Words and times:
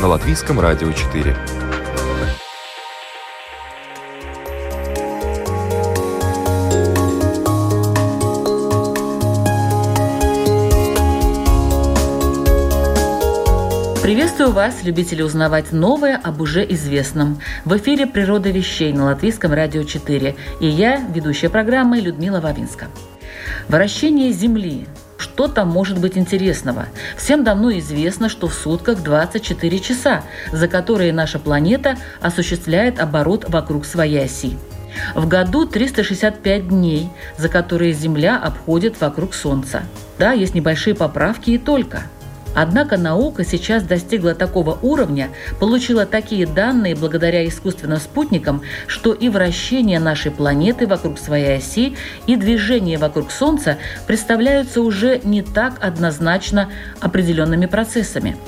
На 0.00 0.08
Латвийском 0.08 0.60
радио 0.60 0.92
4. 0.92 1.34
Приветствую 14.02 14.52
вас, 14.52 14.84
любители 14.84 15.22
узнавать 15.22 15.72
новое 15.72 16.20
об 16.22 16.42
уже 16.42 16.64
известном. 16.74 17.40
В 17.64 17.76
эфире 17.78 18.06
«Природа 18.06 18.50
вещей» 18.50 18.92
на 18.92 19.06
Латвийском 19.06 19.54
радио 19.54 19.82
4. 19.82 20.36
И 20.60 20.66
я, 20.66 21.00
ведущая 21.12 21.48
программы 21.48 22.00
Людмила 22.00 22.40
Вавинска. 22.40 22.88
Вращение 23.68 24.30
Земли. 24.30 24.86
Что 25.36 25.48
там 25.48 25.68
может 25.68 26.00
быть 26.00 26.16
интересного? 26.16 26.86
Всем 27.18 27.44
давно 27.44 27.70
известно, 27.78 28.30
что 28.30 28.48
в 28.48 28.54
сутках 28.54 29.02
24 29.02 29.78
часа, 29.80 30.22
за 30.50 30.66
которые 30.66 31.12
наша 31.12 31.38
планета 31.38 31.98
осуществляет 32.22 32.98
оборот 32.98 33.44
вокруг 33.46 33.84
своей 33.84 34.24
оси. 34.24 34.56
В 35.14 35.28
году 35.28 35.66
365 35.66 36.68
дней, 36.68 37.10
за 37.36 37.50
которые 37.50 37.92
Земля 37.92 38.38
обходит 38.38 38.98
вокруг 38.98 39.34
Солнца. 39.34 39.82
Да, 40.18 40.32
есть 40.32 40.54
небольшие 40.54 40.94
поправки 40.94 41.50
и 41.50 41.58
только– 41.58 42.04
Однако 42.56 42.96
наука 42.96 43.44
сейчас 43.44 43.82
достигла 43.82 44.34
такого 44.34 44.78
уровня, 44.80 45.28
получила 45.60 46.06
такие 46.06 46.46
данные 46.46 46.96
благодаря 46.96 47.46
искусственным 47.46 47.98
спутникам, 47.98 48.62
что 48.86 49.12
и 49.12 49.28
вращение 49.28 50.00
нашей 50.00 50.30
планеты 50.30 50.86
вокруг 50.86 51.18
своей 51.18 51.58
оси, 51.58 51.96
и 52.26 52.34
движение 52.34 52.96
вокруг 52.96 53.30
Солнца 53.30 53.76
представляются 54.06 54.80
уже 54.80 55.20
не 55.22 55.42
так 55.42 55.74
однозначно 55.84 56.70
определенными 56.98 57.66
процессами. 57.66 58.38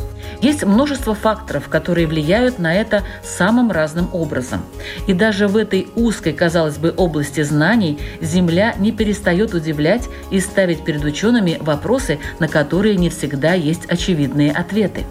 Есть 0.40 0.64
множество 0.64 1.14
факторов, 1.14 1.68
которые 1.68 2.06
влияют 2.06 2.58
на 2.58 2.74
это 2.74 3.02
самым 3.22 3.72
разным 3.72 4.08
образом. 4.12 4.62
И 5.06 5.12
даже 5.12 5.48
в 5.48 5.56
этой 5.56 5.88
узкой, 5.96 6.32
казалось 6.32 6.78
бы, 6.78 6.94
области 6.96 7.42
знаний 7.42 7.98
Земля 8.20 8.74
не 8.78 8.92
перестает 8.92 9.54
удивлять 9.54 10.08
и 10.30 10.40
ставить 10.40 10.84
перед 10.84 11.04
учеными 11.04 11.58
вопросы, 11.60 12.18
на 12.38 12.48
которые 12.48 12.96
не 12.96 13.10
всегда 13.10 13.54
есть 13.54 13.86
очевидные 13.86 14.52
ответы. 14.52 15.04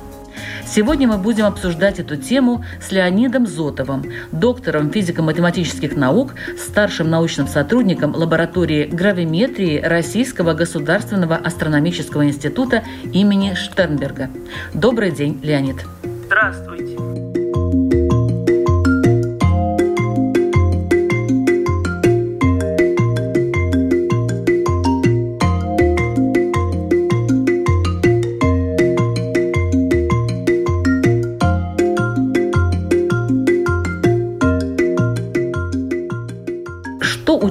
Сегодня 0.66 1.07
мы 1.07 1.17
будем 1.17 1.45
обсуждать 1.45 1.99
эту 1.99 2.16
тему 2.17 2.63
с 2.81 2.91
Леонидом 2.91 3.47
Зотовым, 3.47 4.03
доктором 4.31 4.91
физико-математических 4.91 5.95
наук, 5.95 6.35
старшим 6.57 7.09
научным 7.09 7.47
сотрудником 7.47 8.16
лаборатории 8.16 8.85
гравиметрии 8.85 9.80
Российского 9.80 10.53
государственного 10.53 11.35
астрономического 11.35 12.25
института 12.25 12.83
имени 13.13 13.53
Штернберга. 13.53 14.30
Добрый 14.73 15.11
день, 15.11 15.39
Леонид. 15.43 15.77
Здравствуйте. 16.25 17.27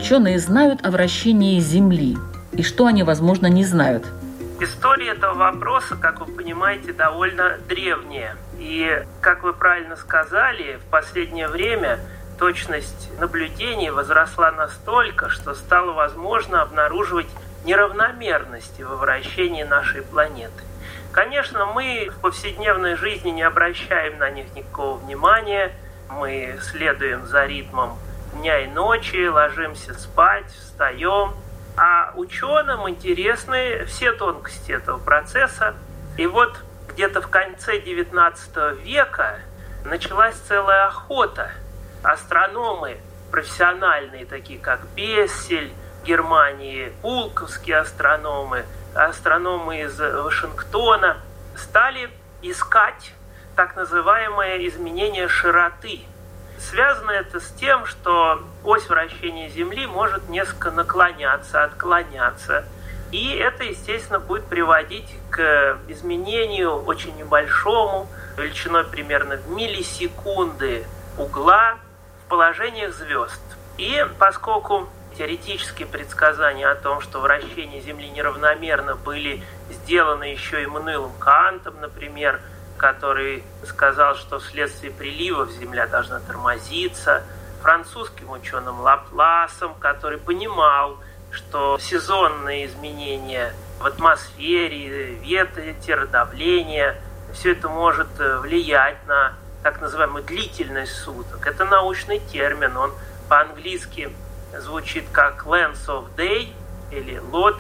Ученые 0.07 0.39
знают 0.39 0.87
о 0.87 0.93
вращении 0.93 1.59
Земли 1.59 2.17
и 2.53 2.63
что 2.63 2.87
они, 2.87 3.03
возможно, 3.03 3.49
не 3.49 3.65
знают? 3.65 4.07
История 4.61 5.09
этого 5.09 5.35
вопроса, 5.35 5.97
как 5.97 6.21
вы 6.21 6.33
понимаете, 6.33 6.93
довольно 6.93 7.59
древняя. 7.69 8.37
И, 8.57 9.05
как 9.21 9.43
вы 9.43 9.53
правильно 9.53 9.97
сказали, 9.97 10.79
в 10.87 10.91
последнее 10.93 11.49
время 11.49 11.99
точность 12.39 13.11
наблюдений 13.19 13.91
возросла 13.91 14.53
настолько, 14.53 15.29
что 15.29 15.55
стало 15.55 15.91
возможно 15.91 16.63
обнаруживать 16.63 17.27
неравномерности 17.65 18.83
во 18.83 18.95
вращении 18.95 19.65
нашей 19.65 20.03
планеты. 20.03 20.63
Конечно, 21.11 21.67
мы 21.67 22.11
в 22.17 22.21
повседневной 22.21 22.95
жизни 22.95 23.31
не 23.31 23.43
обращаем 23.43 24.19
на 24.19 24.31
них 24.31 24.47
никакого 24.55 24.99
внимания, 24.99 25.73
мы 26.09 26.61
следуем 26.63 27.27
за 27.27 27.45
ритмом 27.45 27.99
дня 28.37 28.61
и 28.61 28.67
ночи, 28.67 29.27
ложимся 29.27 29.95
спать, 29.95 30.51
встаем. 30.51 31.35
А 31.77 32.13
ученым 32.15 32.89
интересны 32.89 33.85
все 33.87 34.13
тонкости 34.13 34.73
этого 34.73 34.99
процесса. 34.99 35.75
И 36.17 36.27
вот 36.27 36.57
где-то 36.89 37.21
в 37.21 37.29
конце 37.29 37.79
XIX 37.79 38.81
века 38.83 39.39
началась 39.85 40.37
целая 40.37 40.87
охота. 40.87 41.51
Астрономы 42.03 42.99
профессиональные, 43.31 44.25
такие 44.25 44.59
как 44.59 44.81
Бессель, 44.95 45.73
Германии, 46.05 46.93
пулковские 47.03 47.79
астрономы, 47.79 48.65
астрономы 48.95 49.83
из 49.83 49.99
Вашингтона, 49.99 51.19
стали 51.57 52.09
искать 52.43 53.13
так 53.57 53.77
называемое 53.77 54.67
изменение 54.67 55.29
широты– 55.29 56.03
Связано 56.59 57.11
это 57.11 57.41
с 57.41 57.51
тем, 57.53 57.87
что 57.87 58.43
ось 58.65 58.89
вращения 58.89 59.49
Земли 59.49 59.87
может 59.87 60.29
несколько 60.29 60.71
наклоняться, 60.71 61.65
отклоняться. 61.65 62.65
И 63.13 63.35
это, 63.37 63.65
естественно, 63.65 64.19
будет 64.19 64.47
приводить 64.47 65.09
к 65.31 65.79
изменению 65.89 66.83
очень 66.85 67.17
небольшому, 67.17 68.09
величиной 68.37 68.85
примерно 68.85 69.37
в 69.37 69.49
миллисекунды 69.51 70.85
угла 71.17 71.77
в 72.25 72.29
положениях 72.29 72.93
звезд. 72.95 73.41
И 73.79 74.05
поскольку 74.19 74.89
теоретические 75.17 75.87
предсказания 75.87 76.69
о 76.69 76.75
том, 76.75 77.01
что 77.01 77.21
вращение 77.21 77.81
Земли 77.81 78.11
неравномерно 78.11 78.97
были 78.97 79.43
сделаны 79.71 80.25
еще 80.25 80.63
и 80.63 80.67
Мануилом 80.67 81.13
Кантом, 81.19 81.81
например, 81.81 82.41
который 82.77 83.45
сказал, 83.65 84.15
что 84.15 84.39
вследствие 84.39 84.93
приливов 84.93 85.51
Земля 85.51 85.87
должна 85.87 86.21
тормозиться, 86.21 87.23
французским 87.63 88.31
ученым 88.31 88.81
Лапласом, 88.81 89.75
который 89.75 90.19
понимал, 90.19 90.99
что 91.31 91.79
сезонные 91.79 92.67
изменения 92.67 93.53
в 93.81 93.87
атмосфере, 93.87 95.15
ветер, 95.15 96.07
давление, 96.07 97.01
все 97.33 97.53
это 97.53 97.69
может 97.69 98.09
э, 98.19 98.39
влиять 98.39 99.05
на 99.07 99.35
так 99.63 99.81
называемую 99.81 100.23
длительность 100.25 100.93
суток. 100.93 101.47
Это 101.47 101.65
научный 101.65 102.21
термин, 102.21 102.77
он 102.77 102.93
по-английски 103.29 104.11
звучит 104.57 105.05
как 105.13 105.45
length 105.45 105.87
of 105.89 106.07
day 106.17 106.53
или 106.91 107.21
lot. 107.33 107.59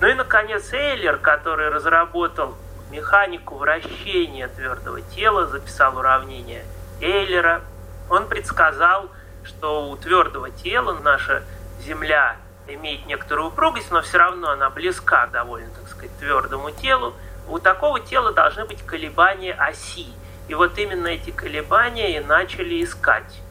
Ну 0.00 0.06
и, 0.06 0.14
наконец, 0.14 0.72
Эйлер, 0.72 1.16
который 1.16 1.70
разработал 1.70 2.56
механику 2.90 3.56
вращения 3.56 4.48
твердого 4.48 5.00
тела, 5.00 5.46
записал 5.46 5.96
уравнение 5.98 6.64
Эйлера. 7.00 7.62
Он 8.08 8.28
предсказал, 8.28 9.10
что 9.44 9.90
у 9.90 9.96
твердого 9.96 10.50
тела 10.50 10.96
наша 11.02 11.42
Земля 11.80 12.36
имеет 12.66 13.06
некоторую 13.06 13.48
упругость, 13.48 13.90
но 13.90 14.02
все 14.02 14.18
равно 14.18 14.50
она 14.50 14.68
близка 14.70 15.26
довольно, 15.26 15.70
так 15.70 15.88
сказать, 15.88 16.16
твердому 16.18 16.70
телу. 16.70 17.14
У 17.48 17.58
такого 17.58 17.98
тела 18.00 18.32
должны 18.32 18.64
быть 18.64 18.84
колебания 18.84 19.54
оси. 19.54 20.12
И 20.48 20.54
вот 20.54 20.78
именно 20.78 21.08
эти 21.08 21.30
колебания 21.30 22.16
и 22.16 22.20
начали 22.24 22.82
искать. 22.82 23.42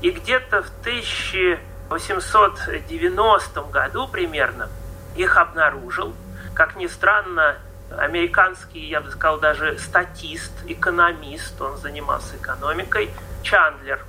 И 0.00 0.10
где-то 0.10 0.62
в 0.62 0.70
1890 0.80 3.60
году 3.62 4.08
примерно 4.08 4.70
их 5.14 5.36
обнаружил. 5.36 6.14
Как 6.54 6.76
ни 6.76 6.86
странно, 6.86 7.58
американский, 7.98 8.80
я 8.88 9.00
бы 9.00 9.10
сказал, 9.10 9.38
даже 9.38 9.78
статист, 9.78 10.52
экономист, 10.66 11.60
он 11.60 11.76
занимался 11.76 12.36
экономикой, 12.36 13.10
Чандлер. 13.42 14.00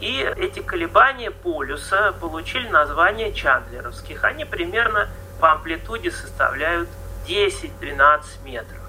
И 0.00 0.20
эти 0.36 0.60
колебания 0.60 1.30
полюса 1.30 2.12
получили 2.20 2.68
название 2.68 3.32
чандлеровских. 3.32 4.24
Они 4.24 4.44
примерно 4.44 5.08
по 5.40 5.52
амплитуде 5.52 6.10
составляют 6.10 6.88
10-12 7.28 8.22
метров. 8.44 8.80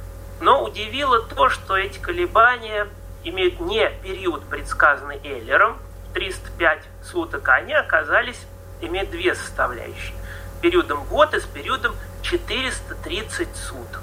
Но 0.42 0.63
удивило 0.63 1.21
то, 1.21 1.50
что 1.50 1.77
эти 1.77 2.00
колебания 2.00 2.88
имеют 3.24 3.59
не 3.59 3.89
период, 4.03 4.44
предсказанный 4.45 5.19
Эйлером, 5.24 5.77
305 6.13 6.83
суток, 7.03 7.47
а 7.50 7.56
они 7.56 7.74
оказались, 7.74 8.45
имеют 8.81 9.12
две 9.12 9.36
составляющие. 9.36 10.13
Периодом 10.62 11.03
год 11.06 11.33
и 11.33 11.39
с 11.39 11.44
периодом 11.44 11.95
430 12.21 13.56
суток. 13.56 14.01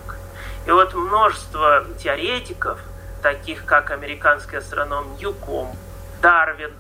И 0.67 0.71
вот 0.71 0.95
множество 0.95 1.85
теоретиков, 1.99 2.79
таких 3.23 3.65
как 3.65 3.91
американский 3.91 4.57
астроном 4.57 5.17
Ньюком, 5.17 5.77
Дарвин, 6.21 6.73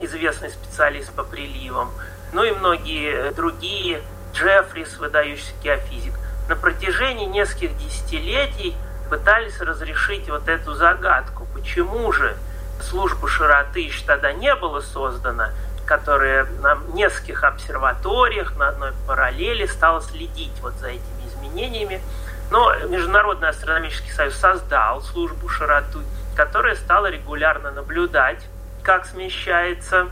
известный 0.00 0.50
специалист 0.50 1.12
по 1.12 1.22
приливам, 1.22 1.90
ну 2.32 2.42
и 2.44 2.52
многие 2.52 3.32
другие, 3.32 4.02
Джеффрис, 4.32 4.98
выдающийся 4.98 5.52
геофизик, 5.62 6.14
на 6.48 6.56
протяжении 6.56 7.26
нескольких 7.26 7.76
десятилетий 7.78 8.76
пытались 9.08 9.60
разрешить 9.60 10.28
вот 10.28 10.48
эту 10.48 10.74
загадку. 10.74 11.46
Почему 11.54 12.12
же 12.12 12.36
служба 12.82 13.28
широты 13.28 13.80
еще 13.80 14.04
тогда 14.06 14.32
не 14.32 14.54
была 14.54 14.80
создана, 14.80 15.50
которая 15.86 16.46
на 16.62 16.78
нескольких 16.94 17.42
обсерваториях 17.42 18.56
на 18.56 18.68
одной 18.68 18.92
параллели 19.06 19.66
стала 19.66 20.00
следить 20.00 20.52
вот 20.60 20.74
за 20.74 20.88
этими 20.88 21.28
изменениями. 21.28 22.00
Но 22.50 22.74
Международный 22.88 23.48
астрономический 23.48 24.12
союз 24.12 24.34
создал 24.34 25.00
службу 25.02 25.48
широты, 25.48 26.00
которая 26.36 26.74
стала 26.74 27.06
регулярно 27.06 27.70
наблюдать, 27.70 28.44
как 28.82 29.06
смещается 29.06 30.08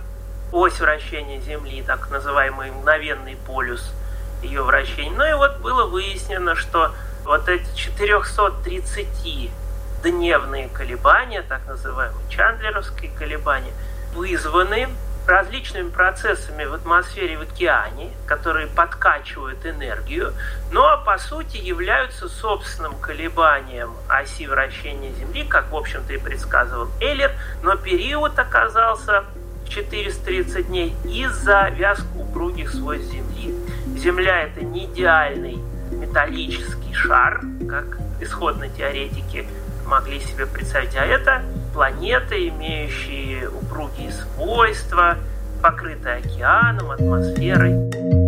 ось 0.52 0.80
вращения 0.80 1.40
Земли, 1.40 1.82
так 1.82 2.10
называемый 2.10 2.70
мгновенный 2.70 3.36
полюс 3.46 3.92
ее 4.42 4.62
вращения. 4.62 5.16
Ну 5.16 5.24
и 5.28 5.32
вот 5.32 5.58
было 5.58 5.86
выяснено, 5.86 6.54
что 6.54 6.92
вот 7.24 7.48
эти 7.48 7.66
430 7.74 9.50
дневные 10.02 10.68
колебания, 10.68 11.42
так 11.42 11.66
называемые 11.66 12.28
чандлеровские 12.30 13.10
колебания, 13.18 13.72
вызваны 14.14 14.88
различными 15.28 15.90
процессами 15.90 16.64
в 16.64 16.74
атмосфере 16.74 17.36
в 17.36 17.42
океане, 17.42 18.10
которые 18.26 18.66
подкачивают 18.66 19.64
энергию, 19.66 20.32
но 20.72 21.02
по 21.04 21.18
сути 21.18 21.56
являются 21.58 22.28
собственным 22.28 22.94
колебанием 22.98 23.92
оси 24.08 24.46
вращения 24.46 25.12
Земли, 25.12 25.44
как 25.44 25.70
в 25.70 25.76
общем-то 25.76 26.12
и 26.12 26.18
предсказывал 26.18 26.88
Эйлер, 27.00 27.32
но 27.62 27.76
период 27.76 28.38
оказался 28.38 29.24
430 29.68 30.66
дней 30.68 30.94
из-за 31.04 31.68
вязко 31.68 32.06
упругих 32.16 32.70
свойств 32.70 33.12
Земли. 33.12 33.54
Земля 33.98 34.44
это 34.44 34.64
не 34.64 34.86
идеальный 34.86 35.58
металлический 35.90 36.94
шар, 36.94 37.42
как 37.68 37.98
исходные 38.20 38.70
теоретики 38.70 39.46
могли 39.86 40.20
себе 40.20 40.46
представить, 40.46 40.96
а 40.96 41.04
это 41.04 41.42
планеты, 41.72 42.48
имеющие 42.48 43.47
упругие 43.78 44.10
свойства, 44.10 45.16
покрытые 45.62 46.16
океаном, 46.16 46.90
атмосферой. 46.90 48.27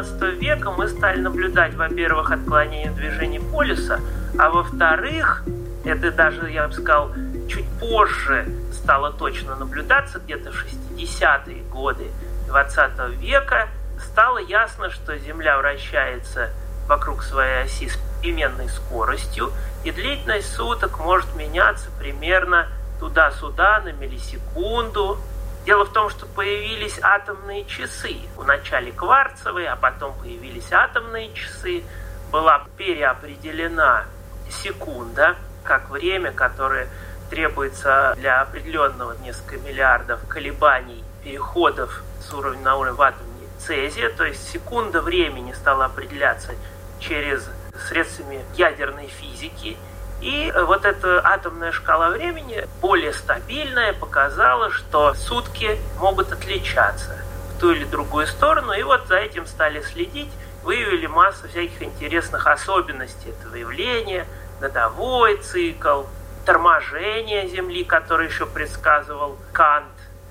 XIX 0.00 0.30
века 0.32 0.70
мы 0.70 0.88
стали 0.88 1.20
наблюдать, 1.20 1.74
во-первых, 1.74 2.30
отклонение 2.30 2.90
движения 2.90 3.40
полюса, 3.40 4.00
а 4.38 4.50
во-вторых, 4.50 5.44
это 5.84 6.10
даже, 6.10 6.50
я 6.50 6.66
бы 6.66 6.72
сказал, 6.72 7.12
чуть 7.48 7.66
позже 7.78 8.46
стало 8.72 9.12
точно 9.12 9.56
наблюдаться, 9.56 10.18
где-то 10.18 10.50
в 10.50 10.64
60-е 10.64 11.62
годы 11.70 12.10
XX 12.48 13.14
века, 13.16 13.68
стало 14.00 14.38
ясно, 14.38 14.90
что 14.90 15.16
Земля 15.18 15.58
вращается 15.58 16.50
вокруг 16.88 17.22
своей 17.22 17.64
оси 17.64 17.88
с 17.88 17.98
переменной 18.20 18.68
скоростью, 18.68 19.52
и 19.84 19.90
длительность 19.90 20.52
суток 20.54 20.98
может 20.98 21.34
меняться 21.36 21.88
примерно 21.98 22.68
туда-сюда 22.98 23.80
на 23.80 23.92
миллисекунду, 23.92 25.18
Дело 25.64 25.84
в 25.84 25.92
том, 25.92 26.10
что 26.10 26.26
появились 26.26 26.98
атомные 27.00 27.64
часы. 27.64 28.16
Вначале 28.36 28.92
кварцевые, 28.92 29.70
а 29.70 29.76
потом 29.76 30.14
появились 30.18 30.70
атомные 30.70 31.32
часы. 31.32 31.82
Была 32.30 32.66
переопределена 32.76 34.04
секунда, 34.50 35.36
как 35.62 35.88
время, 35.88 36.32
которое 36.32 36.88
требуется 37.30 38.14
для 38.16 38.42
определенного 38.42 39.16
несколько 39.22 39.56
миллиардов 39.56 40.20
колебаний, 40.28 41.02
переходов 41.22 42.02
с 42.20 42.32
уровня 42.34 42.62
на 42.62 42.76
уровень 42.76 42.96
в 42.96 43.02
атоме 43.02 43.34
цезия, 43.58 44.10
то 44.10 44.24
есть 44.24 44.50
секунда 44.50 45.00
времени 45.00 45.52
стала 45.52 45.86
определяться 45.86 46.52
через 47.00 47.48
средствами 47.88 48.44
ядерной 48.56 49.06
физики, 49.06 49.76
и 50.24 50.50
вот 50.66 50.86
эта 50.86 51.20
атомная 51.22 51.70
шкала 51.70 52.08
времени, 52.08 52.66
более 52.80 53.12
стабильная, 53.12 53.92
показала, 53.92 54.70
что 54.70 55.12
сутки 55.12 55.78
могут 56.00 56.32
отличаться 56.32 57.18
в 57.50 57.60
ту 57.60 57.72
или 57.72 57.84
другую 57.84 58.26
сторону. 58.26 58.72
И 58.72 58.82
вот 58.82 59.06
за 59.06 59.16
этим 59.16 59.46
стали 59.46 59.82
следить, 59.82 60.30
выявили 60.62 61.06
массу 61.06 61.46
всяких 61.46 61.82
интересных 61.82 62.46
особенностей 62.46 63.30
этого 63.38 63.54
явления, 63.56 64.24
годовой 64.62 65.36
цикл, 65.42 66.04
торможение 66.46 67.46
Земли, 67.46 67.84
который 67.84 68.28
еще 68.28 68.46
предсказывал 68.46 69.36
Кант 69.52 69.84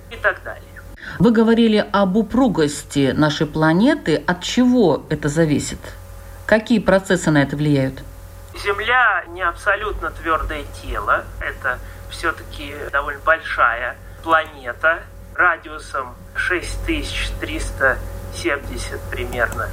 и 0.09 0.15
так 0.15 0.41
далее. 0.43 0.63
Вы 1.19 1.29
говорили 1.29 1.85
об 1.91 2.17
упругости 2.17 3.11
нашей 3.15 3.45
планеты. 3.45 4.23
От 4.25 4.41
чего 4.41 5.03
это 5.11 5.29
зависит? 5.29 5.77
Какие 6.47 6.79
процессы 6.79 7.29
на 7.29 7.43
это 7.43 7.55
влияют? 7.55 8.01
Земля 8.55 9.23
не 9.29 9.41
абсолютно 9.41 10.11
твердое 10.11 10.65
тело, 10.81 11.23
это 11.39 11.79
все-таки 12.09 12.75
довольно 12.91 13.21
большая 13.21 13.95
планета 14.23 14.99
радиусом 15.35 16.15
6370 16.35 19.01
примерно 19.09 19.69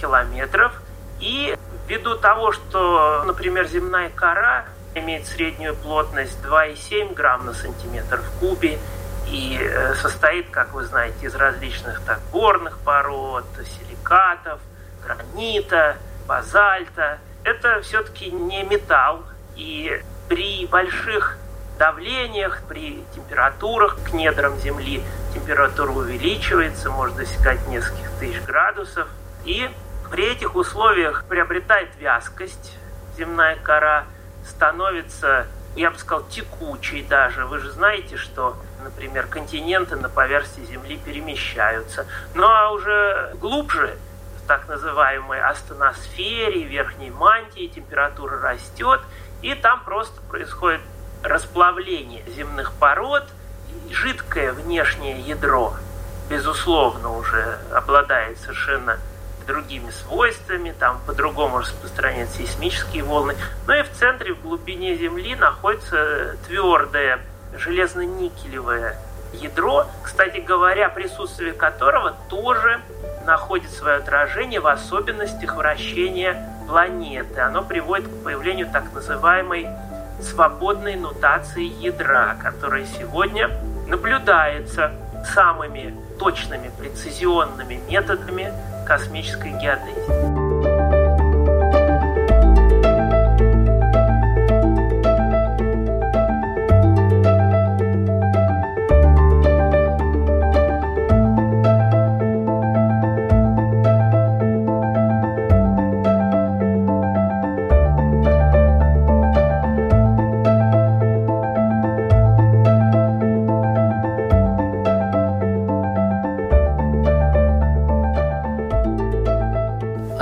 километров. 0.00 0.72
И 1.20 1.56
ввиду 1.86 2.16
того, 2.16 2.50
что, 2.50 3.22
например, 3.24 3.68
земная 3.68 4.10
кора 4.10 4.64
имеет 4.94 5.26
среднюю 5.26 5.76
плотность 5.76 6.36
2,7 6.42 7.14
грамм 7.14 7.46
на 7.46 7.54
сантиметр 7.54 8.20
в 8.20 8.40
кубе 8.40 8.80
и 9.28 9.56
э, 9.60 9.94
состоит, 9.94 10.50
как 10.50 10.74
вы 10.74 10.82
знаете, 10.84 11.26
из 11.26 11.36
различных 11.36 12.00
так, 12.00 12.18
горных 12.32 12.78
пород, 12.78 13.46
силикатов, 13.64 14.58
гранита, 15.04 15.98
базальта– 16.26 17.20
это 17.44 17.80
все-таки 17.82 18.30
не 18.30 18.62
металл, 18.64 19.22
и 19.56 20.02
при 20.28 20.66
больших 20.66 21.38
давлениях, 21.78 22.62
при 22.68 23.04
температурах 23.14 23.96
к 24.04 24.12
недрам 24.12 24.56
Земли 24.58 25.02
температура 25.32 25.90
увеличивается, 25.90 26.90
может 26.90 27.16
достигать 27.16 27.66
нескольких 27.68 28.10
тысяч 28.18 28.40
градусов. 28.42 29.08
И 29.44 29.70
при 30.10 30.32
этих 30.32 30.54
условиях 30.54 31.24
приобретает 31.24 31.90
вязкость 31.98 32.78
земная 33.16 33.56
кора, 33.56 34.04
становится, 34.48 35.46
я 35.76 35.90
бы 35.90 35.98
сказал, 35.98 36.24
текучей 36.28 37.02
даже. 37.02 37.46
Вы 37.46 37.58
же 37.58 37.70
знаете, 37.70 38.16
что, 38.16 38.56
например, 38.82 39.26
континенты 39.26 39.96
на 39.96 40.08
поверхности 40.08 40.60
Земли 40.70 40.98
перемещаются. 41.04 42.06
Ну 42.34 42.46
а 42.46 42.70
уже 42.70 43.34
глубже 43.40 43.96
так 44.46 44.68
называемой 44.68 45.40
астеносфере, 45.40 46.64
верхней 46.64 47.10
мантии, 47.10 47.66
температура 47.66 48.40
растет, 48.40 49.00
и 49.42 49.54
там 49.54 49.82
просто 49.84 50.20
происходит 50.22 50.80
расплавление 51.22 52.22
земных 52.28 52.72
пород, 52.74 53.24
жидкое 53.90 54.52
внешнее 54.52 55.20
ядро, 55.20 55.74
безусловно, 56.28 57.16
уже 57.16 57.58
обладает 57.72 58.38
совершенно 58.38 58.98
другими 59.46 59.90
свойствами, 59.90 60.74
там 60.78 61.00
по-другому 61.06 61.58
распространяются 61.58 62.38
сейсмические 62.38 63.04
волны. 63.04 63.36
Ну 63.66 63.74
и 63.74 63.82
в 63.82 63.92
центре, 63.92 64.32
в 64.32 64.42
глубине 64.42 64.96
Земли 64.96 65.34
находится 65.34 66.36
твердое 66.46 67.20
железно-никелевое 67.54 68.96
ядро, 69.32 69.86
кстати 70.02 70.38
говоря, 70.38 70.88
присутствие 70.88 71.52
которого 71.52 72.16
тоже 72.28 72.80
находит 73.24 73.70
свое 73.70 73.96
отражение 73.96 74.60
в 74.60 74.66
особенностях 74.66 75.56
вращения 75.56 76.50
планеты. 76.66 77.40
Оно 77.40 77.62
приводит 77.62 78.08
к 78.08 78.24
появлению 78.24 78.68
так 78.70 78.92
называемой 78.92 79.68
свободной 80.20 80.96
нутации 80.96 81.64
ядра, 81.82 82.36
которая 82.42 82.86
сегодня 82.86 83.50
наблюдается 83.88 84.92
самыми 85.34 85.94
точными, 86.18 86.70
прецизионными 86.78 87.80
методами 87.88 88.52
космической 88.86 89.52
геодезии. 89.52 90.23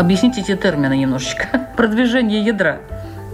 Объясните 0.02 0.40
эти 0.40 0.56
термины 0.56 0.96
немножечко. 0.96 1.46
Продвижение 1.76 2.42
ядра. 2.42 2.80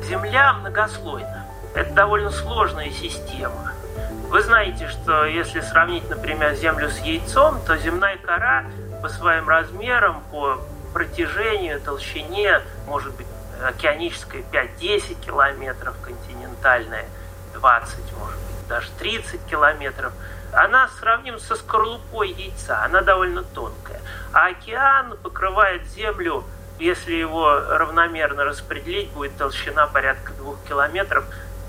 Земля 0.07 0.53
многослойна. 0.53 1.47
Это 1.75 1.95
довольно 1.95 2.31
сложная 2.31 2.91
система. 2.91 3.73
Вы 4.29 4.43
знаете, 4.43 4.87
что 4.87 5.25
если 5.25 5.63
сравнить, 5.63 6.07
например, 6.11 6.55
Землю 6.57 6.91
с 6.91 6.99
яйцом, 6.99 7.59
то 7.67 7.79
земная 7.79 8.19
кора 8.19 8.67
по 9.01 9.09
своим 9.09 9.49
размерам, 9.49 10.23
по 10.31 10.59
протяжению, 10.93 11.81
толщине, 11.81 12.61
может 12.87 13.17
быть, 13.17 13.27
океаническая 13.67 14.43
5-10 14.53 15.25
километров, 15.25 15.95
континентальная 16.03 17.07
20, 17.55 17.97
может 18.21 18.37
быть, 18.37 18.69
даже 18.69 18.91
30 18.99 19.41
километров. 19.47 20.13
Она 20.53 20.91
сравнима 21.01 21.39
со 21.39 21.57
скорлупой 21.57 22.29
яйца, 22.33 22.85
она 22.85 23.01
довольно 23.01 23.43
тонкая. 23.43 24.03
А 24.35 24.49
океан 24.49 25.17
покрывает 25.23 25.87
Землю 25.87 26.45
если 26.79 27.15
его 27.15 27.61
равномерно 27.69 28.45
распределить, 28.45 29.11
будет 29.11 29.37
толщина 29.37 29.87
порядка 29.87 30.33
двух 30.35 30.63
километров, 30.65 31.25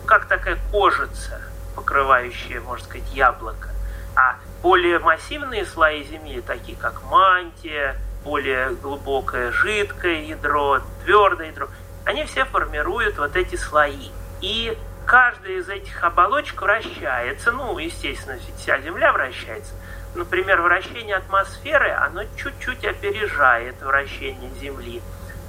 как 0.05 0.27
такая 0.27 0.57
кожица, 0.71 1.41
покрывающая, 1.75 2.61
можно 2.61 2.85
сказать, 2.85 3.11
яблоко. 3.13 3.69
А 4.15 4.35
более 4.61 4.99
массивные 4.99 5.65
слои 5.65 6.03
Земли, 6.03 6.41
такие 6.41 6.77
как 6.77 7.03
мантия, 7.03 7.95
более 8.23 8.71
глубокое 8.71 9.51
жидкое 9.51 10.23
ядро, 10.23 10.81
твердое 11.03 11.47
ядро, 11.47 11.69
они 12.05 12.25
все 12.25 12.45
формируют 12.45 13.17
вот 13.17 13.35
эти 13.35 13.55
слои. 13.55 14.09
И 14.41 14.77
каждая 15.05 15.53
из 15.53 15.69
этих 15.69 16.03
оболочек 16.03 16.61
вращается, 16.61 17.51
ну, 17.51 17.77
естественно, 17.77 18.37
вся 18.57 18.79
Земля 18.79 19.11
вращается– 19.11 19.73
например, 20.15 20.61
вращение 20.61 21.17
атмосферы, 21.17 21.91
оно 21.91 22.23
чуть-чуть 22.35 22.85
опережает 22.85 23.81
вращение 23.81 24.51
Земли. 24.59 25.01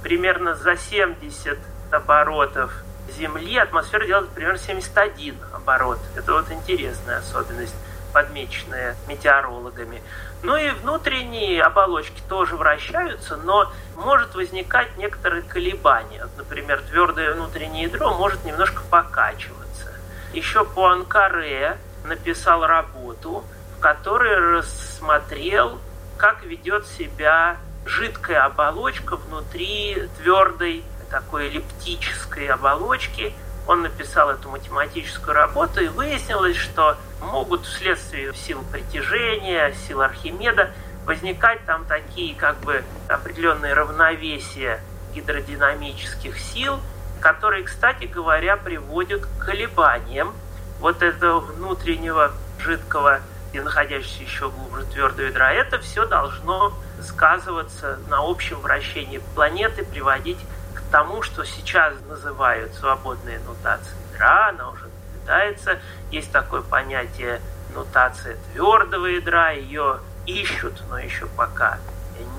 Примерно 0.03 0.55
за 0.55 0.75
70 0.75 1.57
оборотов 1.91 2.73
Земли 3.09 3.57
атмосфера 3.57 4.05
делает 4.05 4.29
примерно 4.29 4.59
71 4.59 5.35
оборот. 5.53 5.99
Это 6.15 6.33
вот 6.33 6.51
интересная 6.51 7.17
особенность, 7.17 7.75
подмеченная 8.13 8.95
метеорологами. 9.07 10.01
Ну 10.43 10.55
и 10.55 10.69
внутренние 10.71 11.61
оболочки 11.61 12.21
тоже 12.29 12.55
вращаются, 12.55 13.37
но 13.37 13.71
может 13.95 14.33
возникать 14.35 14.97
некоторые 14.97 15.43
колебания. 15.43 16.23
Вот, 16.23 16.37
например, 16.37 16.81
твердое 16.89 17.33
внутреннее 17.33 17.83
ядро 17.83 18.13
может 18.13 18.43
немножко 18.45 18.81
покачиваться. 18.89 19.93
Еще 20.33 20.63
по 20.63 20.87
Анкаре 20.87 21.77
написал 22.05 22.65
работу– 22.65 23.43
который 23.81 24.35
рассмотрел, 24.35 25.79
как 26.17 26.43
ведет 26.43 26.85
себя 26.85 27.57
жидкая 27.85 28.45
оболочка 28.45 29.17
внутри 29.17 30.07
твердой 30.17 30.83
такой 31.09 31.47
эллиптической 31.47 32.47
оболочки. 32.47 33.33
Он 33.67 33.81
написал 33.81 34.29
эту 34.29 34.49
математическую 34.49 35.35
работу, 35.35 35.81
и 35.81 35.87
выяснилось, 35.87 36.55
что 36.55 36.97
могут 37.21 37.65
вследствие 37.65 38.33
сил 38.33 38.63
притяжения, 38.71 39.73
сил 39.87 40.01
Архимеда 40.01 40.71
возникать 41.05 41.65
там 41.65 41.85
такие 41.85 42.35
как 42.35 42.59
бы 42.59 42.83
определенные 43.07 43.73
равновесия 43.73 44.79
гидродинамических 45.13 46.39
сил, 46.39 46.79
которые, 47.19 47.63
кстати 47.63 48.05
говоря, 48.05 48.57
приводят 48.57 49.25
к 49.25 49.45
колебаниям 49.45 50.33
вот 50.79 51.01
этого 51.01 51.39
внутреннего 51.39 52.31
жидкого 52.59 53.21
и 53.53 53.59
находящиеся 53.59 54.23
еще 54.23 54.49
глубже 54.49 54.85
твердого 54.85 55.27
ядра, 55.27 55.51
это 55.51 55.79
все 55.79 56.05
должно 56.05 56.73
сказываться 57.01 57.99
на 58.09 58.19
общем 58.19 58.59
вращении 58.59 59.21
планеты, 59.35 59.83
приводить 59.83 60.39
к 60.73 60.81
тому, 60.91 61.21
что 61.21 61.43
сейчас 61.43 61.93
называют 62.07 62.73
свободной 62.75 63.39
нутацией 63.39 63.97
ядра, 64.11 64.49
она 64.49 64.69
уже 64.69 64.87
наблюдается. 64.87 65.79
Есть 66.11 66.31
такое 66.31 66.61
понятие 66.61 67.41
нутация 67.73 68.37
твердого 68.51 69.07
ядра, 69.07 69.51
ее 69.51 69.99
ищут, 70.25 70.81
но 70.89 70.99
еще 70.99 71.27
пока 71.27 71.79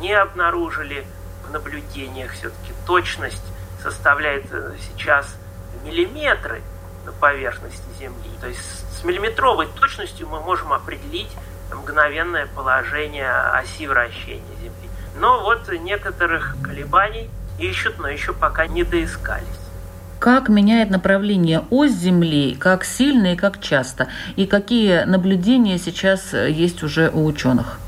не 0.01 0.13
обнаружили 0.13 1.07
в 1.47 1.51
наблюдениях. 1.51 2.33
Все-таки 2.33 2.73
точность 2.87 3.43
составляет 3.83 4.47
э, 4.53 4.75
сейчас 4.81 5.37
миллиметры 5.83 6.63
поверхности 7.21 7.85
Земли. 7.99 8.31
То 8.41 8.49
есть 8.49 8.61
с 8.61 9.05
миллиметровой 9.05 9.67
точностью 9.81 10.29
мы 10.29 10.41
можем 10.41 10.73
определить 10.73 11.31
мгновенное 11.73 12.47
положение 12.47 13.31
оси 13.31 13.87
вращения 13.87 14.55
Земли. 14.61 14.91
Но 15.17 15.43
вот 15.43 15.69
некоторых 15.71 16.57
колебаний 16.63 17.31
ищут, 17.59 17.99
но 17.99 18.09
еще 18.09 18.33
пока 18.33 18.67
не 18.67 18.85
доискались. 18.85 19.47
Как 20.19 20.49
меняет 20.49 20.91
направление 20.91 21.65
ось 21.71 21.91
Земли, 21.91 22.55
как 22.55 22.85
сильно 22.85 23.33
и 23.33 23.37
как 23.37 23.61
часто? 23.61 24.07
И 24.37 24.47
какие 24.47 25.03
наблюдения 25.03 25.79
сейчас 25.79 26.33
есть 26.33 26.85
уже 26.85 27.11
у 27.11 27.27
ученых? 27.27 27.79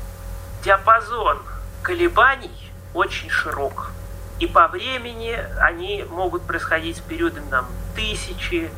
Диапазон 0.65 1.37
колебаний 1.81 2.51
очень 2.93 3.29
широк. 3.29 3.91
И 4.39 4.47
по 4.47 4.67
времени 4.67 5.39
они 5.61 6.03
могут 6.09 6.41
происходить 6.41 6.97
с 6.97 6.99
периодом 6.99 7.43
там, 7.49 7.67
тысячи, 7.95 8.69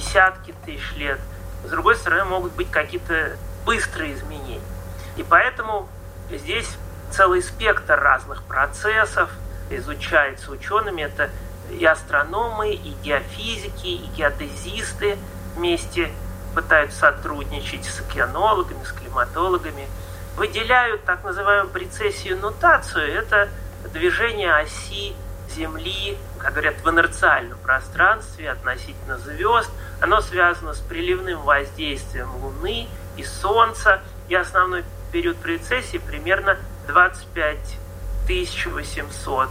десятки 0.00 0.54
тысяч 0.64 0.92
лет– 0.96 1.20
с 1.64 1.70
другой 1.70 1.96
стороны, 1.96 2.24
могут 2.24 2.52
быть 2.52 2.70
какие-то 2.70 3.36
быстрые 3.64 4.14
изменения. 4.14 4.60
И 5.16 5.22
поэтому 5.22 5.88
здесь 6.30 6.68
целый 7.10 7.42
спектр 7.42 7.98
разных 7.98 8.42
процессов 8.44 9.30
изучается 9.68 10.50
учеными. 10.50 11.02
Это 11.02 11.30
и 11.70 11.84
астрономы, 11.84 12.72
и 12.72 12.94
геофизики, 13.02 13.86
и 13.86 14.06
геодезисты 14.16 15.18
вместе 15.54 16.10
пытаются 16.54 16.98
сотрудничать 16.98 17.84
с 17.84 18.00
океанологами, 18.00 18.82
с 18.82 18.92
климатологами. 18.92 19.86
Выделяют 20.36 21.04
так 21.04 21.22
называемую 21.24 21.68
прецессию 21.68 22.38
нутацию. 22.38 23.06
Это 23.12 23.48
движение 23.92 24.54
оси 24.54 25.14
Земли, 25.54 26.16
говорят, 26.38 26.76
в 26.82 26.88
инерциальном 26.88 27.58
пространстве 27.58 28.50
относительно 28.50 29.18
звезд– 29.18 29.70
оно 30.00 30.22
связано 30.22 30.72
с 30.72 30.78
приливным 30.78 31.42
воздействием 31.42 32.34
Луны 32.36 32.88
и 33.16 33.22
Солнца, 33.22 34.00
и 34.28 34.34
основной 34.34 34.84
период 35.12 35.36
прецессии 35.36 35.98
примерно 35.98 36.56
25 36.88 37.58
800 38.66 39.48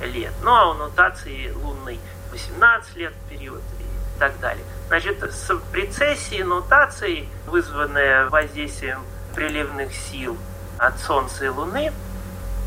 лет. 0.00 0.32
Ну 0.42 0.50
а 0.50 0.70
у 0.70 0.74
нутации 0.74 1.52
лунной 1.52 2.00
18 2.30 2.96
лет 2.96 3.12
период 3.28 3.60
и 3.78 4.18
так 4.18 4.40
далее. 4.40 4.64
Значит, 4.88 5.22
с 5.22 5.54
прецессией 5.70 6.42
нутацией, 6.42 7.28
вызванная 7.46 8.28
воздействием 8.30 9.02
приливных 9.34 9.94
сил 9.94 10.38
от 10.78 10.98
Солнца 10.98 11.44
и 11.44 11.48
Луны, 11.48 11.92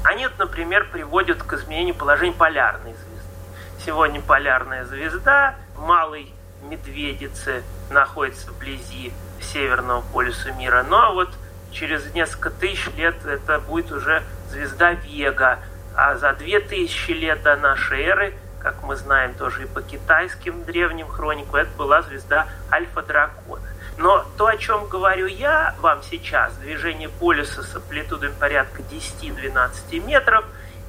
они, 0.05 0.27
например, 0.37 0.87
приводят 0.91 1.41
к 1.41 1.53
изменению 1.53 1.95
положения 1.95 2.33
полярной 2.33 2.93
звезды. 2.93 3.83
Сегодня 3.83 4.21
полярная 4.21 4.85
звезда, 4.85 5.55
малый 5.75 6.31
Медведицы 6.61 7.63
находится 7.89 8.49
вблизи 8.51 9.13
Северного 9.41 10.01
полюса 10.13 10.51
мира. 10.51 10.85
Ну 10.87 10.95
а 10.95 11.11
вот 11.11 11.29
через 11.71 12.13
несколько 12.13 12.49
тысяч 12.49 12.87
лет 12.95 13.15
это 13.25 13.59
будет 13.59 13.91
уже 13.91 14.23
звезда 14.49 14.91
Вега. 14.93 15.59
А 15.95 16.15
за 16.15 16.33
две 16.33 16.59
тысячи 16.59 17.11
лет 17.11 17.43
до 17.43 17.55
нашей 17.55 18.03
эры, 18.03 18.33
как 18.59 18.83
мы 18.83 18.95
знаем 18.95 19.33
тоже 19.33 19.63
и 19.63 19.65
по 19.67 19.81
китайским 19.81 20.63
древним 20.63 21.07
хроникам, 21.07 21.55
это 21.55 21.71
была 21.77 22.01
звезда 22.01 22.47
Альфа-Дракона. 22.71 23.61
Но 23.97 24.25
то, 24.37 24.47
о 24.47 24.57
чем 24.57 24.87
говорю 24.87 25.27
я 25.27 25.75
вам 25.79 26.03
сейчас, 26.03 26.53
движение 26.57 27.09
полюса 27.09 27.63
с 27.63 27.75
амплитудой 27.75 28.29
порядка 28.31 28.81
10-12 28.81 29.99
метров, 30.05 30.45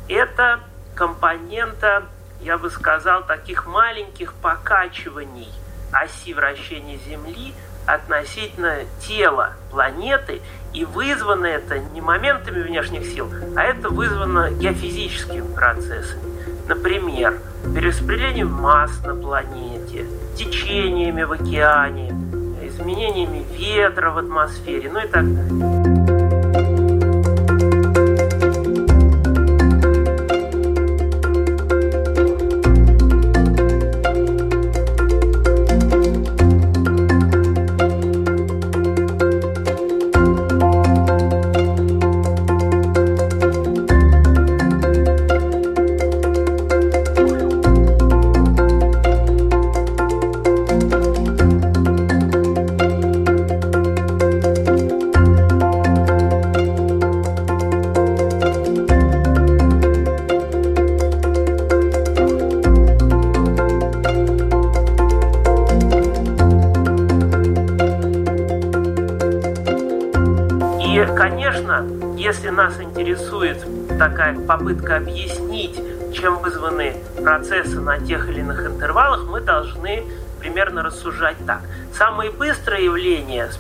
это 0.09 0.61
компонента, 0.95 2.05
я 2.41 2.59
бы 2.59 2.71
сказал, 2.71 3.25
таких 3.25 3.67
маленьких 3.67 4.35
покачиваний– 4.35 5.53
оси 5.93 6.35
вращения 6.35 6.99
Земли 6.99 7.55
относительно 7.87 8.79
тела 9.01 9.53
планеты, 9.71 10.43
и 10.73 10.85
вызвано 10.85 11.47
это 11.47 11.79
не 11.79 12.01
моментами 12.01 12.61
внешних 12.63 13.05
сил, 13.07 13.31
а 13.57 13.63
это 13.63 13.89
вызвано 13.89 14.51
геофизическими 14.51 15.55
процессами. 15.55 16.23
Например, 16.67 17.39
перераспределением 17.75 18.53
масс 18.53 18.91
на 19.05 19.15
планете, 19.15 20.07
течениями 20.37 21.23
в 21.23 21.33
океане, 21.33 22.13
изменениями 22.77 23.45
ветра 23.57 24.11
в 24.11 24.19
атмосфере, 24.19 24.91
ну 24.93 25.01
и 25.01 25.09
так 25.09 25.25
далее. 25.35 26.16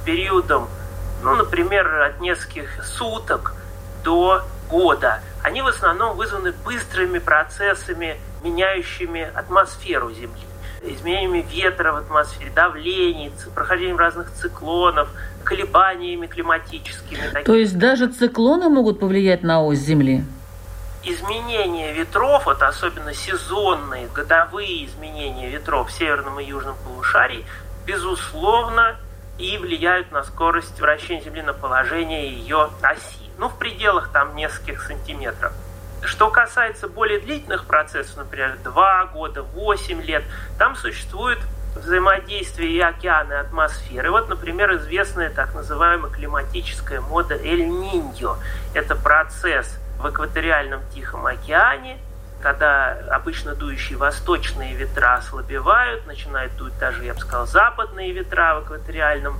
Периодом, 0.06 0.68
ну, 1.22 1.34
например, 1.34 1.86
от 2.02 2.20
нескольких 2.20 2.84
суток 2.84 3.54
до 4.04 4.42
года, 4.70 5.20
они 5.42 5.60
в 5.60 5.66
основном 5.66 6.16
вызваны 6.16 6.52
быстрыми 6.64 7.18
процессами, 7.18 8.16
меняющими 8.42 9.28
атмосферу 9.34 10.10
Земли 10.12 10.40
изменениями 10.82 11.44
ветра 11.50 11.92
в 11.92 11.96
атмосфере, 11.96 12.50
давлений, 12.54 13.32
прохождением 13.54 13.96
разных 13.96 14.32
циклонов, 14.32 15.08
колебаниями 15.42 16.26
климатическими. 16.26 17.42
То 17.44 17.54
есть 17.54 17.76
даже 17.76 18.06
циклоны 18.06 18.68
могут 18.68 19.00
повлиять 19.00 19.42
на 19.42 19.62
ось 19.64 19.78
Земли? 19.78 20.24
изменения 21.08 21.92
ветров, 21.92 22.46
вот 22.46 22.62
особенно 22.62 23.14
сезонные, 23.14 24.08
годовые 24.12 24.86
изменения 24.86 25.48
ветров 25.48 25.88
в 25.88 25.92
северном 25.92 26.40
и 26.40 26.44
южном 26.44 26.74
полушарии, 26.84 27.46
безусловно, 27.86 28.96
и 29.38 29.58
влияют 29.58 30.12
на 30.12 30.22
скорость 30.24 30.80
вращения 30.80 31.22
Земли, 31.22 31.42
на 31.42 31.52
положение 31.52 32.30
ее 32.30 32.70
оси. 32.82 33.30
Ну, 33.38 33.48
в 33.48 33.58
пределах 33.58 34.10
там 34.12 34.34
нескольких 34.34 34.82
сантиметров. 34.82 35.52
Что 36.02 36.30
касается 36.30 36.88
более 36.88 37.20
длительных 37.20 37.66
процессов, 37.66 38.16
например, 38.16 38.56
2 38.62 39.06
года, 39.06 39.42
8 39.42 40.02
лет, 40.02 40.24
там 40.58 40.76
существует 40.76 41.38
взаимодействие 41.74 42.70
и 42.70 42.80
океана, 42.80 43.34
и 43.34 43.36
атмосферы. 43.36 44.10
Вот, 44.10 44.28
например, 44.28 44.76
известная 44.76 45.30
так 45.30 45.54
называемая 45.54 46.10
климатическая 46.10 47.00
мода 47.00 47.34
Эль-Ниньо. 47.34 48.38
Это 48.74 48.96
процесс 48.96 49.78
в 49.98 50.08
экваториальном 50.08 50.80
Тихом 50.94 51.26
океане, 51.26 51.98
когда 52.40 52.98
обычно 53.10 53.54
дующие 53.54 53.98
восточные 53.98 54.74
ветра 54.74 55.14
ослабевают, 55.14 56.06
начинают 56.06 56.54
дуть 56.56 56.76
даже, 56.78 57.04
я 57.04 57.14
бы 57.14 57.20
сказал, 57.20 57.46
западные 57.46 58.12
ветра 58.12 58.60
в 58.60 58.64
экваториальном 58.64 59.38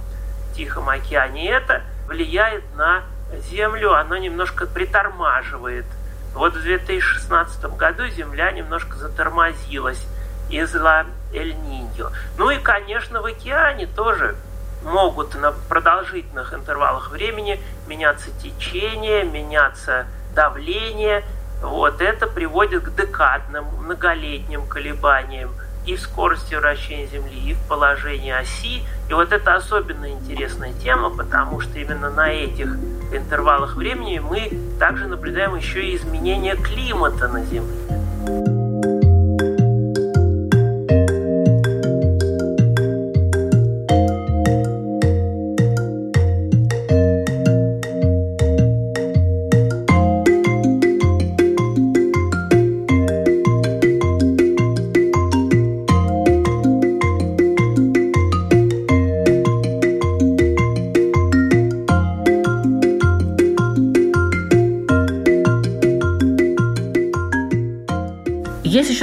Тихом 0.54 0.88
океане. 0.88 1.46
И 1.46 1.50
это 1.50 1.82
влияет 2.06 2.64
на 2.76 3.02
Землю, 3.50 3.94
оно 3.94 4.16
немножко 4.16 4.66
притормаживает. 4.66 5.84
Вот 6.32 6.54
в 6.54 6.62
2016 6.62 7.64
году 7.76 8.06
Земля 8.08 8.50
немножко 8.52 8.96
затормозилась 8.96 10.06
из-за 10.48 11.06
Эль-Ниньо. 11.32 12.12
Ну 12.38 12.50
и, 12.50 12.58
конечно, 12.58 13.20
в 13.20 13.26
океане 13.26 13.86
тоже 13.86 14.36
могут 14.82 15.34
на 15.34 15.52
продолжительных 15.52 16.54
интервалах 16.54 17.10
времени 17.10 17.60
меняться 17.86 18.30
течение, 18.40 19.24
меняться 19.24 20.06
давление, 20.34 21.24
вот 21.66 22.00
это 22.00 22.26
приводит 22.26 22.84
к 22.84 22.94
декадным, 22.94 23.64
многолетним 23.80 24.66
колебаниям 24.66 25.50
и 25.84 25.94
в 25.94 26.00
скорости 26.00 26.54
вращения 26.54 27.06
Земли, 27.06 27.50
и 27.50 27.54
в 27.54 27.68
положении 27.68 28.32
оси. 28.32 28.82
И 29.08 29.12
вот 29.12 29.32
это 29.32 29.54
особенно 29.54 30.10
интересная 30.10 30.72
тема, 30.72 31.10
потому 31.10 31.60
что 31.60 31.78
именно 31.78 32.10
на 32.10 32.28
этих 32.28 32.76
интервалах 33.12 33.76
времени 33.76 34.18
мы 34.18 34.50
также 34.78 35.06
наблюдаем 35.06 35.54
еще 35.56 35.84
и 35.84 35.96
изменения 35.96 36.56
климата 36.56 37.28
на 37.28 37.44
Земле. 37.44 37.95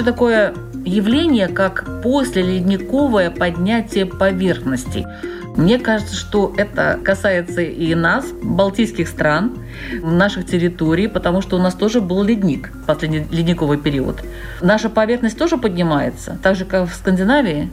Еще 0.03 0.11
такое 0.11 0.53
явление, 0.85 1.47
как 1.47 1.85
послеледниковое 2.03 3.31
поднятие 3.31 4.05
поверхности. 4.05 5.07
Мне 5.55 5.77
кажется, 5.79 6.15
что 6.15 6.53
это 6.57 6.99
касается 7.05 7.61
и 7.61 7.93
нас, 7.95 8.25
балтийских 8.31 9.07
стран, 9.07 9.57
наших 10.01 10.45
территорий, 10.47 11.07
потому 11.07 11.41
что 11.41 11.57
у 11.57 11.61
нас 11.61 11.75
тоже 11.75 12.01
был 12.01 12.23
ледник, 12.23 12.71
последний 12.87 13.27
ледниковый 13.31 13.77
период. 13.77 14.23
Наша 14.61 14.89
поверхность 14.89 15.37
тоже 15.37 15.57
поднимается, 15.57 16.37
так 16.41 16.55
же, 16.55 16.65
как 16.65 16.89
в 16.89 16.95
Скандинавии? 16.95 17.71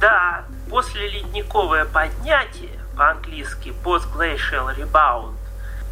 Да, 0.00 0.44
послеледниковое 0.70 1.84
поднятие, 1.84 2.70
по-английски 2.96 3.72
post-glacial 3.84 4.74
rebound, 4.76 5.34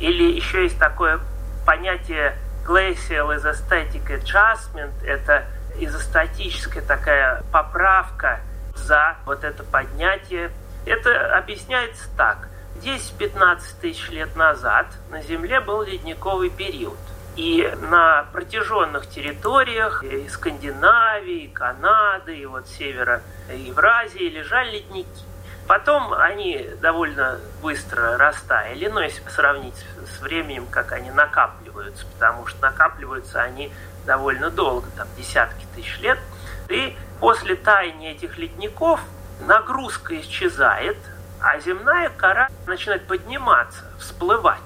или 0.00 0.36
еще 0.36 0.64
есть 0.64 0.78
такое 0.78 1.20
понятие 1.66 2.34
glacial 2.66 3.36
isostatic 3.36 4.08
adjustment, 4.08 4.90
это 5.06 5.44
изостатическая 5.78 6.82
такая 6.82 7.42
поправка 7.52 8.40
за 8.74 9.16
вот 9.24 9.44
это 9.44 9.62
поднятие. 9.64 10.50
Это 10.84 11.36
объясняется 11.36 12.04
так. 12.16 12.48
10-15 12.82 13.60
тысяч 13.80 14.10
лет 14.10 14.36
назад 14.36 14.86
на 15.10 15.22
Земле 15.22 15.60
был 15.60 15.82
ледниковый 15.82 16.50
период. 16.50 16.98
И 17.36 17.70
на 17.90 18.24
протяженных 18.32 19.08
территориях 19.08 20.02
и 20.02 20.28
Скандинавии, 20.28 21.44
и 21.44 21.48
Канады, 21.48 22.36
и 22.36 22.46
вот 22.46 22.66
севера 22.66 23.22
Евразии 23.50 24.28
лежали 24.28 24.78
ледники. 24.78 25.24
Потом 25.66 26.14
они 26.14 26.70
довольно 26.80 27.40
быстро 27.60 28.16
растаяли, 28.16 28.86
но 28.86 29.02
если 29.02 29.28
сравнить 29.28 29.84
с 30.06 30.20
временем, 30.20 30.66
как 30.70 30.92
они 30.92 31.10
накапливаются, 31.10 32.06
потому 32.06 32.46
что 32.46 32.62
накапливаются 32.62 33.42
они 33.42 33.72
довольно 34.06 34.50
долго, 34.50 34.88
там 34.96 35.06
десятки 35.16 35.66
тысяч 35.74 35.98
лет. 36.00 36.18
И 36.68 36.96
после 37.20 37.56
таяния 37.56 38.12
этих 38.12 38.38
ледников 38.38 39.00
нагрузка 39.40 40.18
исчезает, 40.20 40.96
а 41.40 41.58
земная 41.60 42.08
кора 42.10 42.48
начинает 42.66 43.06
подниматься, 43.06 43.84
всплывать, 43.98 44.58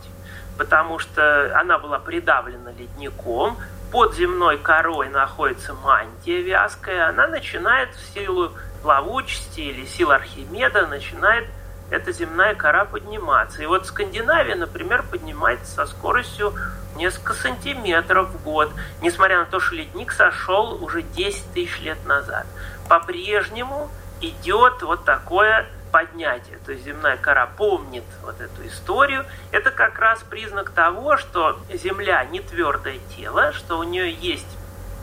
потому 0.56 0.98
что 0.98 1.58
она 1.58 1.78
была 1.78 1.98
придавлена 1.98 2.70
ледником, 2.72 3.58
под 3.90 4.14
земной 4.14 4.56
корой 4.58 5.08
находится 5.08 5.74
мантия 5.74 6.40
вязкая, 6.42 7.08
она 7.08 7.26
начинает 7.26 7.90
в 7.96 8.14
силу 8.14 8.52
плавучести 8.82 9.60
или 9.60 9.84
сил 9.84 10.12
Архимеда 10.12 10.86
начинает 10.86 11.48
эта 11.90 12.12
земная 12.12 12.54
кора 12.54 12.84
подниматься. 12.84 13.62
И 13.62 13.66
вот 13.66 13.86
Скандинавия, 13.86 14.56
например, 14.56 15.02
поднимается 15.02 15.72
со 15.72 15.86
скоростью 15.86 16.54
несколько 16.96 17.34
сантиметров 17.34 18.28
в 18.30 18.42
год, 18.42 18.72
несмотря 19.02 19.40
на 19.40 19.46
то, 19.46 19.60
что 19.60 19.74
ледник 19.74 20.12
сошел 20.12 20.82
уже 20.82 21.02
10 21.02 21.52
тысяч 21.52 21.80
лет 21.80 21.98
назад. 22.06 22.46
По-прежнему 22.88 23.90
идет 24.20 24.82
вот 24.82 25.04
такое 25.04 25.66
поднятие. 25.90 26.58
То 26.64 26.72
есть 26.72 26.84
земная 26.84 27.16
кора 27.16 27.46
помнит 27.46 28.04
вот 28.22 28.40
эту 28.40 28.66
историю. 28.66 29.24
Это 29.50 29.70
как 29.70 29.98
раз 29.98 30.20
признак 30.22 30.70
того, 30.70 31.16
что 31.16 31.58
Земля 31.72 32.24
не 32.24 32.40
твердое 32.40 32.98
тело, 33.16 33.52
что 33.52 33.78
у 33.78 33.82
нее 33.82 34.12
есть 34.12 34.46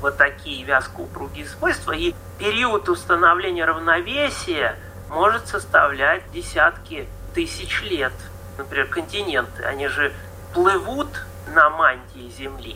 вот 0.02 0.18
такие 0.18 0.64
вязкоупругие 0.64 1.48
свойства, 1.48 1.92
и 1.92 2.14
период 2.38 2.88
установления 2.88 3.66
равновесия 3.66 4.78
может 5.10 5.48
составлять 5.48 6.24
десятки 6.32 7.08
тысяч 7.34 7.82
лет. 7.84 8.14
Например, 8.58 8.88
континенты, 8.88 9.64
они 9.64 9.88
же 9.88 10.12
плывут 10.54 11.08
на 11.54 11.70
мантии 11.70 12.32
Земли, 12.38 12.76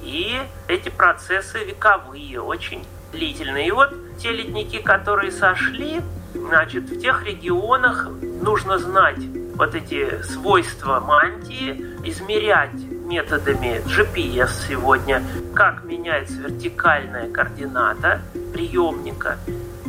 и 0.00 0.40
эти 0.68 0.88
процессы 0.88 1.64
вековые, 1.64 2.40
очень 2.40 2.86
длительные. 3.12 3.68
И 3.68 3.70
вот 3.70 3.92
те 4.18 4.30
ледники, 4.30 4.78
которые 4.78 5.32
сошли, 5.32 6.00
значит, 6.34 6.84
в 6.84 7.00
тех 7.00 7.24
регионах 7.24 8.08
нужно 8.42 8.78
знать 8.78 9.18
вот 9.56 9.74
эти 9.74 10.22
свойства 10.22 11.00
мантии, 11.00 11.96
измерять 12.04 12.74
методами 12.74 13.82
GPS 13.86 14.50
сегодня, 14.68 15.22
как 15.54 15.84
меняется 15.84 16.34
вертикальная 16.34 17.30
координата 17.30 18.20
приемника 18.52 19.38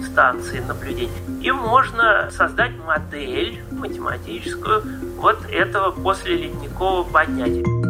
станции 0.05 0.59
наблюдения. 0.59 1.11
И 1.41 1.51
можно 1.51 2.29
создать 2.31 2.71
модель 2.85 3.61
математическую 3.71 4.83
вот 5.17 5.39
этого 5.49 5.91
послеледникового 5.91 7.03
поднятия. 7.03 7.86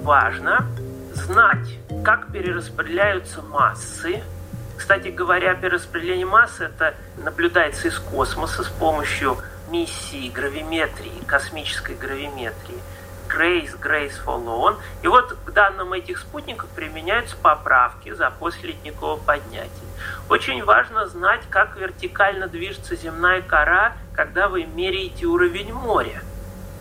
Важно 0.00 0.66
знать, 1.14 1.78
как 2.04 2.32
перераспределяются 2.32 3.42
массы. 3.42 4.22
Кстати 4.76 5.08
говоря, 5.08 5.54
перераспределение 5.54 6.26
массы 6.26 6.64
это 6.64 6.94
наблюдается 7.18 7.88
из 7.88 7.98
космоса 7.98 8.62
с 8.64 8.68
помощью 8.68 9.36
миссии 9.70 10.30
гравиметрии, 10.30 11.12
космической 11.26 11.94
гравиметрии. 11.94 12.78
Grace, 13.28 13.78
Grace 13.80 14.14
Follow 14.24 14.76
И 15.02 15.06
вот 15.06 15.36
к 15.44 15.52
данным 15.52 15.92
этих 15.92 16.18
спутников 16.18 16.68
применяются 16.70 17.36
поправки 17.36 18.12
за 18.12 18.30
послеледниковое 18.30 19.18
поднятие. 19.18 19.70
Очень 20.28 20.64
важно 20.64 21.06
знать, 21.06 21.42
как 21.48 21.76
вертикально 21.76 22.48
движется 22.48 22.96
земная 22.96 23.40
кора, 23.40 23.92
когда 24.14 24.48
вы 24.48 24.64
меряете 24.64 25.26
уровень 25.26 25.72
моря. 25.72 26.22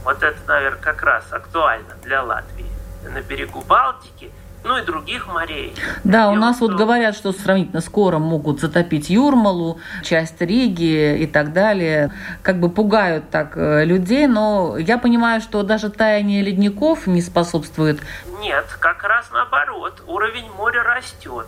Вот 0.03 0.23
это, 0.23 0.39
наверное, 0.47 0.81
как 0.81 1.03
раз 1.03 1.31
актуально 1.31 1.93
для 2.01 2.23
Латвии. 2.23 2.68
На 3.03 3.21
берегу 3.21 3.61
Балтики 3.61 4.31
ну 4.63 4.77
и 4.77 4.81
других 4.81 5.27
морей. 5.27 5.73
Да, 6.03 6.29
у 6.29 6.35
нас 6.35 6.59
вот 6.59 6.73
говорят, 6.73 7.15
что 7.15 7.31
сравнительно 7.31 7.81
скоро 7.81 8.19
могут 8.19 8.59
затопить 8.59 9.09
Юрмалу, 9.09 9.79
часть 10.03 10.41
Риги 10.41 11.17
и 11.17 11.27
так 11.27 11.53
далее. 11.53 12.11
Как 12.43 12.59
бы 12.59 12.69
пугают 12.69 13.29
так 13.29 13.55
э, 13.55 13.85
людей, 13.85 14.27
но 14.27 14.77
я 14.77 14.97
понимаю, 14.97 15.41
что 15.41 15.63
даже 15.63 15.89
таяние 15.89 16.41
ледников 16.41 17.07
не 17.07 17.21
способствует. 17.21 18.01
Нет, 18.39 18.65
как 18.79 19.03
раз 19.03 19.29
наоборот, 19.31 20.03
уровень 20.07 20.49
моря 20.51 20.83
растет. 20.83 21.47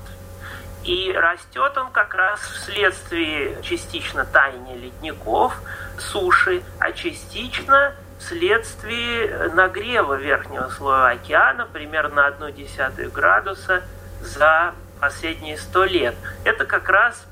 И 0.83 1.13
растет 1.13 1.77
он 1.77 1.91
как 1.91 2.15
раз 2.15 2.39
вследствие 2.39 3.55
частично 3.61 4.25
таяния 4.25 4.75
ледников, 4.75 5.61
суши, 5.99 6.63
а 6.79 6.91
частично 6.91 7.93
вследствие 8.21 9.49
нагрева 9.53 10.13
верхнего 10.13 10.69
слоя 10.69 11.13
океана 11.13 11.65
примерно 11.65 12.27
1,1 12.39 13.11
градуса 13.11 13.83
за 14.21 14.73
последние 14.99 15.57
сто 15.57 15.83
лет. 15.83 16.15
Это 16.43 16.65
как 16.65 16.87
раз 16.89 17.25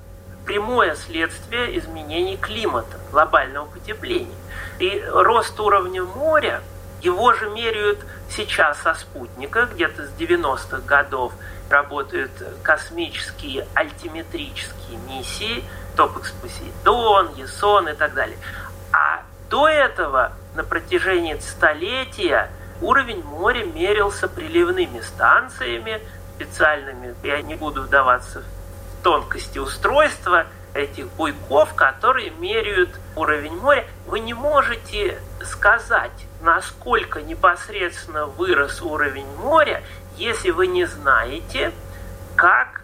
прямое 0.45 0.95
следствие 0.95 1.77
изменений 1.77 2.37
климата, 2.37 2.97
глобального 3.11 3.67
потепления. 3.67 4.35
И 4.79 5.03
рост 5.07 5.59
уровня 5.59 6.03
моря, 6.03 6.61
его 7.01 7.33
же 7.33 7.49
меряют 7.49 7.99
сейчас 8.29 8.81
со 8.81 8.93
спутника, 8.95 9.67
где-то 9.71 10.07
с 10.07 10.11
90-х 10.19 10.79
годов 10.85 11.33
работают 11.69 12.31
космические 12.63 13.67
альтиметрические 13.75 14.97
миссии, 15.07 15.63
Топекс 15.95 16.31
Посейдон, 16.31 17.35
Ясон 17.35 17.89
и 17.89 17.93
так 17.93 18.15
далее. 18.15 18.37
А 18.91 19.21
до 19.49 19.67
этого 19.67 20.33
на 20.55 20.63
протяжении 20.63 21.37
столетия 21.39 22.49
уровень 22.81 23.23
моря 23.23 23.65
мерился 23.65 24.27
приливными 24.27 25.01
станциями 25.01 26.01
специальными. 26.35 27.15
Я 27.23 27.41
не 27.41 27.55
буду 27.55 27.83
вдаваться 27.83 28.41
в 28.41 29.03
тонкости 29.03 29.59
устройства 29.59 30.45
этих 30.73 31.07
буйков, 31.13 31.73
которые 31.73 32.29
меряют 32.31 32.89
уровень 33.15 33.55
моря. 33.57 33.85
Вы 34.07 34.19
не 34.19 34.33
можете 34.33 35.19
сказать, 35.43 36.25
насколько 36.41 37.21
непосредственно 37.21 38.25
вырос 38.25 38.81
уровень 38.81 39.27
моря, 39.37 39.83
если 40.15 40.51
вы 40.51 40.67
не 40.67 40.85
знаете, 40.85 41.71
как 42.35 42.83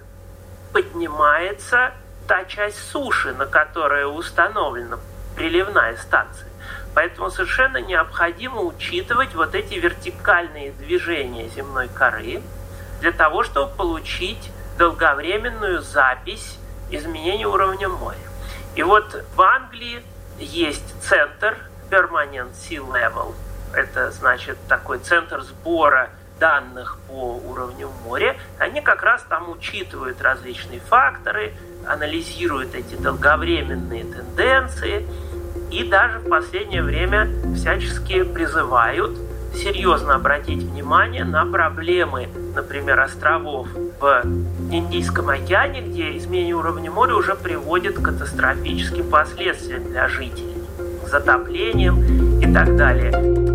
поднимается 0.74 1.94
та 2.28 2.44
часть 2.46 2.80
суши, 2.90 3.34
на 3.34 3.46
которой 3.46 4.04
установлена 4.04 5.00
приливная 5.36 5.96
станция. 5.98 6.50
Поэтому 6.96 7.30
совершенно 7.30 7.78
необходимо 7.78 8.62
учитывать 8.62 9.36
вот 9.36 9.54
эти 9.54 9.74
вертикальные 9.74 10.72
движения 10.72 11.50
земной 11.50 11.90
коры 11.90 12.42
для 13.02 13.12
того, 13.12 13.44
чтобы 13.44 13.70
получить 13.76 14.50
долговременную 14.78 15.82
запись 15.82 16.58
изменения 16.90 17.48
уровня 17.48 17.90
моря. 17.90 18.18
И 18.76 18.84
вот 18.84 19.26
в 19.36 19.42
Англии 19.42 20.02
есть 20.40 20.86
центр 21.04 21.58
Permanent 21.90 22.54
Sea 22.54 22.80
Level. 22.80 23.36
Это 23.74 24.10
значит 24.12 24.58
такой 24.70 25.00
центр 25.00 25.42
сбора 25.42 26.10
данных 26.40 26.98
по 27.10 27.36
уровню 27.36 27.90
моря. 28.06 28.38
Они 28.58 28.80
как 28.80 29.04
раз 29.04 29.22
там 29.28 29.50
учитывают 29.50 30.22
различные 30.22 30.80
факторы, 30.80 31.54
анализируют 31.86 32.74
эти 32.74 32.96
долговременные 32.96 34.06
тенденции– 34.06 35.06
и 35.72 35.84
даже 35.84 36.20
в 36.20 36.30
последнее 36.30 36.84
время 36.84 37.30
всячески 37.56 38.24
призывают 38.24 39.18
серьезно 39.56 40.16
обратить 40.16 40.64
внимание 40.64 41.24
на 41.24 41.46
проблемы, 41.46 42.28
например, 42.56 43.00
островов 43.00 43.68
в 44.00 44.24
Индийском 44.72 45.30
океане, 45.30 45.82
где 45.82 46.18
изменение 46.18 46.56
уровня 46.56 46.92
моря 46.92 47.16
уже 47.16 47.36
приводит 47.36 47.98
к 47.98 48.02
катастрофическим 48.02 49.10
последствиям 49.10 49.86
для 49.86 50.08
жителей, 50.08 50.56
затоплением 51.10 52.40
и 52.40 52.54
так 52.54 52.76
далее. 52.76 53.55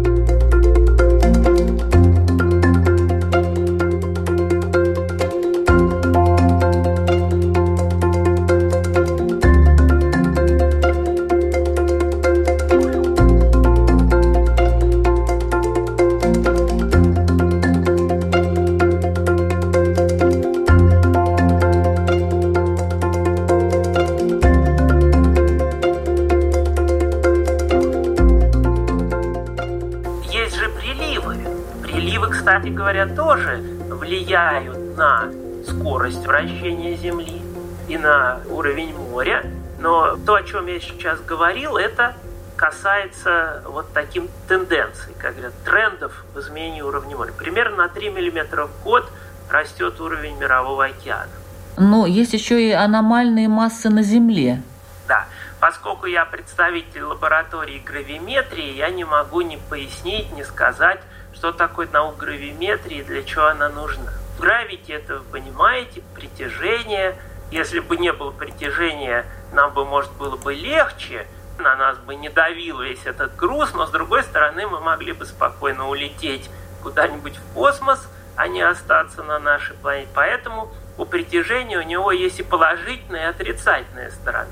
Я 40.74 40.80
сейчас 40.80 41.20
говорил, 41.20 41.76
это 41.76 42.14
касается 42.56 43.62
вот 43.66 43.92
таким 43.94 44.28
тенденций, 44.48 45.14
как 45.18 45.32
говорят, 45.32 45.54
трендов 45.64 46.24
в 46.34 46.40
изменении 46.40 46.82
уровня 46.82 47.16
моря. 47.16 47.32
Примерно 47.32 47.76
на 47.76 47.88
3 47.88 48.10
мм 48.10 48.66
в 48.66 48.84
год 48.84 49.10
растет 49.50 50.00
уровень 50.00 50.36
мирового 50.36 50.84
океана. 50.84 51.30
Но 51.78 52.06
есть 52.06 52.34
еще 52.34 52.60
и 52.62 52.72
аномальные 52.72 53.48
массы 53.48 53.88
на 53.88 54.02
Земле. 54.02 54.62
Да, 55.08 55.26
поскольку 55.58 56.06
я 56.06 56.24
представитель 56.26 57.02
лаборатории 57.02 57.78
гравиметрии, 57.78 58.76
я 58.76 58.90
не 58.90 59.04
могу 59.04 59.40
ни 59.40 59.56
пояснить, 59.56 60.30
ни 60.32 60.42
сказать, 60.42 61.00
что 61.32 61.52
такое 61.52 61.88
наука 61.90 62.26
гравиметрии 62.26 62.98
и 62.98 63.02
для 63.02 63.22
чего 63.22 63.46
она 63.46 63.70
нужна. 63.70 64.12
Гравити, 64.38 64.92
это 64.92 65.18
вы 65.18 65.24
понимаете, 65.40 66.02
притяжение. 66.14 67.16
Если 67.50 67.80
бы 67.80 67.96
не 67.96 68.12
было 68.12 68.30
притяжения, 68.30 69.24
нам 69.52 69.72
бы, 69.72 69.84
может, 69.84 70.12
было 70.12 70.36
бы 70.36 70.54
легче, 70.54 71.26
на 71.58 71.76
нас 71.76 71.98
бы 71.98 72.14
не 72.14 72.28
давил 72.28 72.80
весь 72.80 73.04
этот 73.04 73.36
груз, 73.36 73.74
но, 73.74 73.86
с 73.86 73.90
другой 73.90 74.22
стороны, 74.22 74.66
мы 74.66 74.80
могли 74.80 75.12
бы 75.12 75.26
спокойно 75.26 75.88
улететь 75.88 76.50
куда-нибудь 76.82 77.36
в 77.36 77.54
космос, 77.54 78.08
а 78.36 78.48
не 78.48 78.62
остаться 78.62 79.22
на 79.22 79.38
нашей 79.38 79.76
планете. 79.76 80.08
Поэтому 80.14 80.72
у 80.96 81.04
притяжения 81.04 81.78
у 81.78 81.82
него 81.82 82.12
есть 82.12 82.40
и 82.40 82.42
положительная, 82.42 83.26
и 83.26 83.30
отрицательная 83.30 84.10
сторона. 84.10 84.48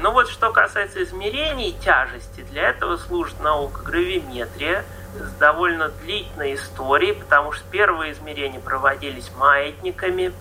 Но 0.00 0.12
вот 0.12 0.28
что 0.28 0.50
касается 0.52 1.02
измерений 1.02 1.72
тяжести, 1.72 2.40
для 2.40 2.70
этого 2.70 2.96
служит 2.96 3.38
наука 3.40 3.82
гравиметрия 3.82 4.84
с 5.14 5.32
довольно 5.34 5.88
длительной 5.88 6.54
историей, 6.54 7.12
потому 7.12 7.52
что 7.52 7.64
первые 7.70 8.12
измерения 8.12 8.60
проводились 8.60 9.30
маятниками. 9.36 10.32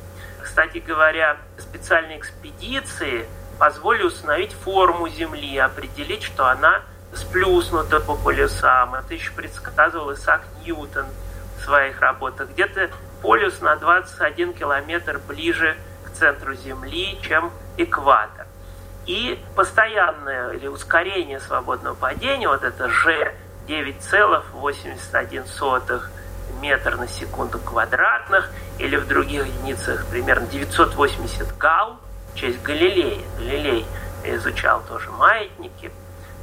Кстати 0.42 0.78
говоря, 0.78 1.38
специальные 1.58 2.20
экспедиции 2.20 3.28
позволили 3.60 4.04
установить 4.04 4.54
форму 4.54 5.10
Земли, 5.10 5.58
определить, 5.58 6.24
что 6.24 6.48
она 6.48 6.82
сплюснута 7.14 8.00
по 8.00 8.16
полюсам. 8.16 8.96
Это 8.96 9.14
еще 9.14 9.34
предсказывал 9.34 10.14
Исаак 10.14 10.42
Ньютон 10.64 11.08
в 11.58 11.64
своих 11.64 12.00
работах. 12.00 12.50
Где-то 12.52 12.90
полюс 13.22 13.60
на 13.62 13.76
21 13.76 14.54
километр 14.54 15.20
ближе 15.28 15.78
к 16.06 16.12
центру 16.12 16.56
Земли, 16.56 17.20
чем 17.22 17.52
экватор. 17.78 18.48
И 19.06 19.40
постоянное 19.56 20.52
или 20.52 20.68
ускорение 20.68 21.40
свободного 21.40 21.96
падения, 21.96 22.48
вот 22.48 22.64
это 22.64 22.88
G 22.88 23.34
9,81 23.68 26.02
метр 26.62 26.96
на 26.96 27.08
секунду 27.08 27.60
квадратных, 27.60 28.50
или 28.78 28.96
в 28.96 29.08
других 29.08 29.46
единицах 29.46 30.06
примерно 30.08 30.48
980 30.48 31.58
гал, 31.58 32.00
в 32.34 32.38
честь 32.38 32.62
Галилея. 32.62 33.22
Галилей 33.38 33.86
изучал 34.24 34.82
тоже 34.88 35.10
маятники. 35.12 35.92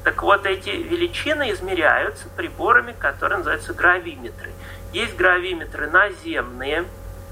Так 0.04 0.22
вот, 0.22 0.46
эти 0.46 0.70
величины 0.70 1.50
измеряются 1.50 2.28
приборами, 2.36 2.94
которые 2.98 3.38
называются 3.38 3.74
гравиметры. 3.74 4.52
Есть 4.92 5.16
гравиметры 5.16 5.90
наземные, 5.90 6.84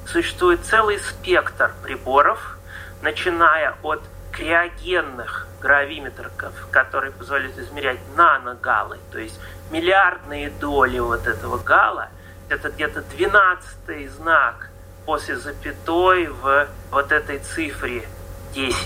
существует 0.07 0.65
целый 0.65 0.99
спектр 0.99 1.73
приборов, 1.83 2.59
начиная 3.01 3.77
от 3.83 4.03
криогенных 4.33 5.47
гравиметров, 5.61 6.33
которые 6.71 7.13
позволяют 7.13 7.57
измерять 7.57 7.99
наногалы, 8.17 8.99
то 9.13 9.19
есть 9.19 9.39
миллиардные 9.71 10.51
доли 10.51 10.99
вот 10.99 11.27
этого 11.27 11.59
гала, 11.59 12.09
это 12.49 12.69
где-то 12.71 13.03
12 13.03 14.11
знак 14.11 14.71
после 15.07 15.37
запятой 15.37 16.27
в 16.27 16.67
вот 16.91 17.13
этой 17.13 17.39
цифре 17.39 18.07
10 18.55 18.77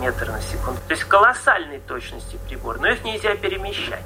метров 0.00 0.28
на 0.28 0.40
секунду. 0.40 0.80
То 0.86 0.94
есть 0.94 1.04
колоссальной 1.04 1.80
точности 1.80 2.38
прибор, 2.48 2.78
но 2.80 2.88
их 2.88 3.04
нельзя 3.04 3.34
перемещать. 3.36 4.04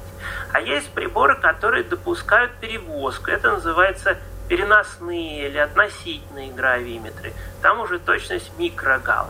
А 0.51 0.61
есть 0.61 0.89
приборы, 0.91 1.35
которые 1.35 1.83
допускают 1.83 2.51
перевозку. 2.53 3.29
Это 3.31 3.51
называется 3.51 4.17
переносные 4.47 5.47
или 5.47 5.57
относительные 5.57 6.51
гравиметры. 6.51 7.33
Там 7.61 7.79
уже 7.79 7.99
точность 7.99 8.51
микрогал. 8.57 9.29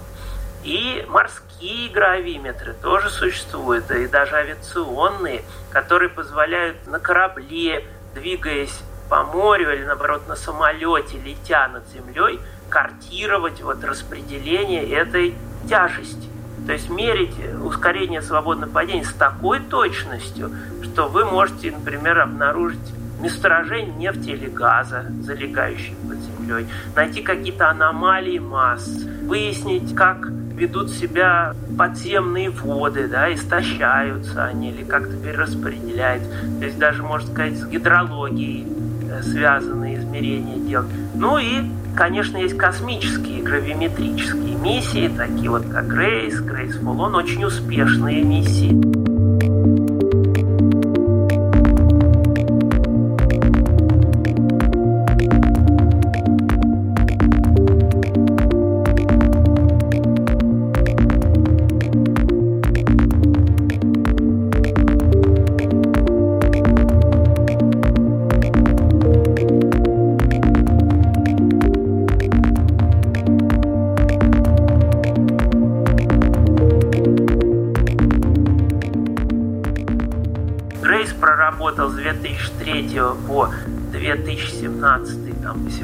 И 0.63 1.05
морские 1.09 1.89
гравиметры 1.89 2.73
тоже 2.73 3.09
существуют, 3.09 3.91
и 3.91 4.07
даже 4.07 4.35
авиационные, 4.35 5.43
которые 5.71 6.09
позволяют 6.09 6.87
на 6.87 6.99
корабле, 6.99 7.85
двигаясь 8.13 8.79
по 9.09 9.23
морю 9.23 9.73
или, 9.73 9.83
наоборот, 9.83 10.27
на 10.27 10.37
самолете, 10.37 11.19
летя 11.19 11.67
над 11.67 11.87
землей, 11.89 12.39
картировать 12.73 13.61
вот 13.61 13.83
распределение 13.83 14.83
этой 14.89 15.35
тяжести. 15.69 16.27
То 16.65 16.73
есть 16.73 16.89
мерить 16.89 17.35
ускорение 17.63 18.23
свободного 18.23 18.71
падения 18.71 19.05
с 19.05 19.13
такой 19.13 19.59
точностью, 19.59 20.49
что 20.81 21.07
вы 21.07 21.23
можете, 21.23 21.69
например, 21.69 22.19
обнаружить 22.21 22.79
месторождение 23.21 23.93
нефти 23.93 24.31
или 24.31 24.47
газа, 24.47 25.05
залегающие 25.21 25.95
под 26.07 26.17
землей, 26.17 26.67
найти 26.95 27.21
какие-то 27.21 27.69
аномалии 27.69 28.39
масс, 28.39 28.87
выяснить, 29.21 29.93
как 29.93 30.25
ведут 30.55 30.89
себя 30.89 31.55
подземные 31.77 32.49
воды, 32.49 33.07
да, 33.07 33.31
истощаются 33.31 34.45
они 34.45 34.71
или 34.71 34.83
как-то 34.83 35.15
перераспределяются. 35.15 36.29
То 36.59 36.65
есть 36.65 36.79
даже, 36.79 37.03
можно 37.03 37.31
сказать, 37.31 37.55
с 37.55 37.67
гидрологией 37.67 38.65
э, 39.11 39.21
связанные 39.21 39.97
измерения 39.97 40.57
делать. 40.57 40.89
Ну 41.13 41.37
и, 41.37 41.61
конечно, 41.95 42.37
есть 42.37 42.57
космические 42.57 43.41
гравиметрические 43.41 44.55
миссии, 44.55 45.11
такие 45.15 45.49
вот 45.49 45.65
как 45.67 45.87
Грейс, 45.87 46.39
Грейс 46.39 46.75
Фулон, 46.77 47.15
очень 47.15 47.43
успешные 47.43 48.23
миссии. 48.23 49.02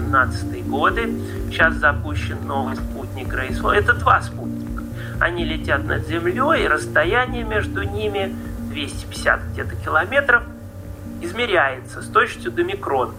2017 0.10 0.68
годы. 0.68 1.14
Сейчас 1.50 1.76
запущен 1.76 2.46
новый 2.46 2.76
спутник 2.76 3.34
Рейсфо. 3.34 3.72
Это 3.72 3.94
два 3.94 4.22
спутника. 4.22 4.84
Они 5.20 5.46
летят 5.46 5.84
над 5.84 6.08
Землей, 6.08 6.64
и 6.64 6.68
расстояние 6.68 7.44
между 7.44 7.84
ними 7.84 8.36
250 8.70 9.40
где-то 9.52 9.76
километров 9.76 10.44
измеряется 11.22 12.02
с 12.02 12.08
точностью 12.08 12.52
до 12.52 12.64
микрон. 12.64 13.14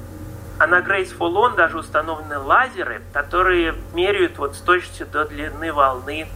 А 0.58 0.66
на 0.66 0.80
Grace 0.80 1.16
for 1.16 1.56
даже 1.56 1.78
установлены 1.78 2.38
лазеры, 2.38 3.00
которые 3.12 3.74
меряют 3.94 4.38
вот 4.38 4.56
с 4.56 4.58
точностью 4.58 5.06
до 5.06 5.24
длины 5.24 5.72
волны 5.72 6.26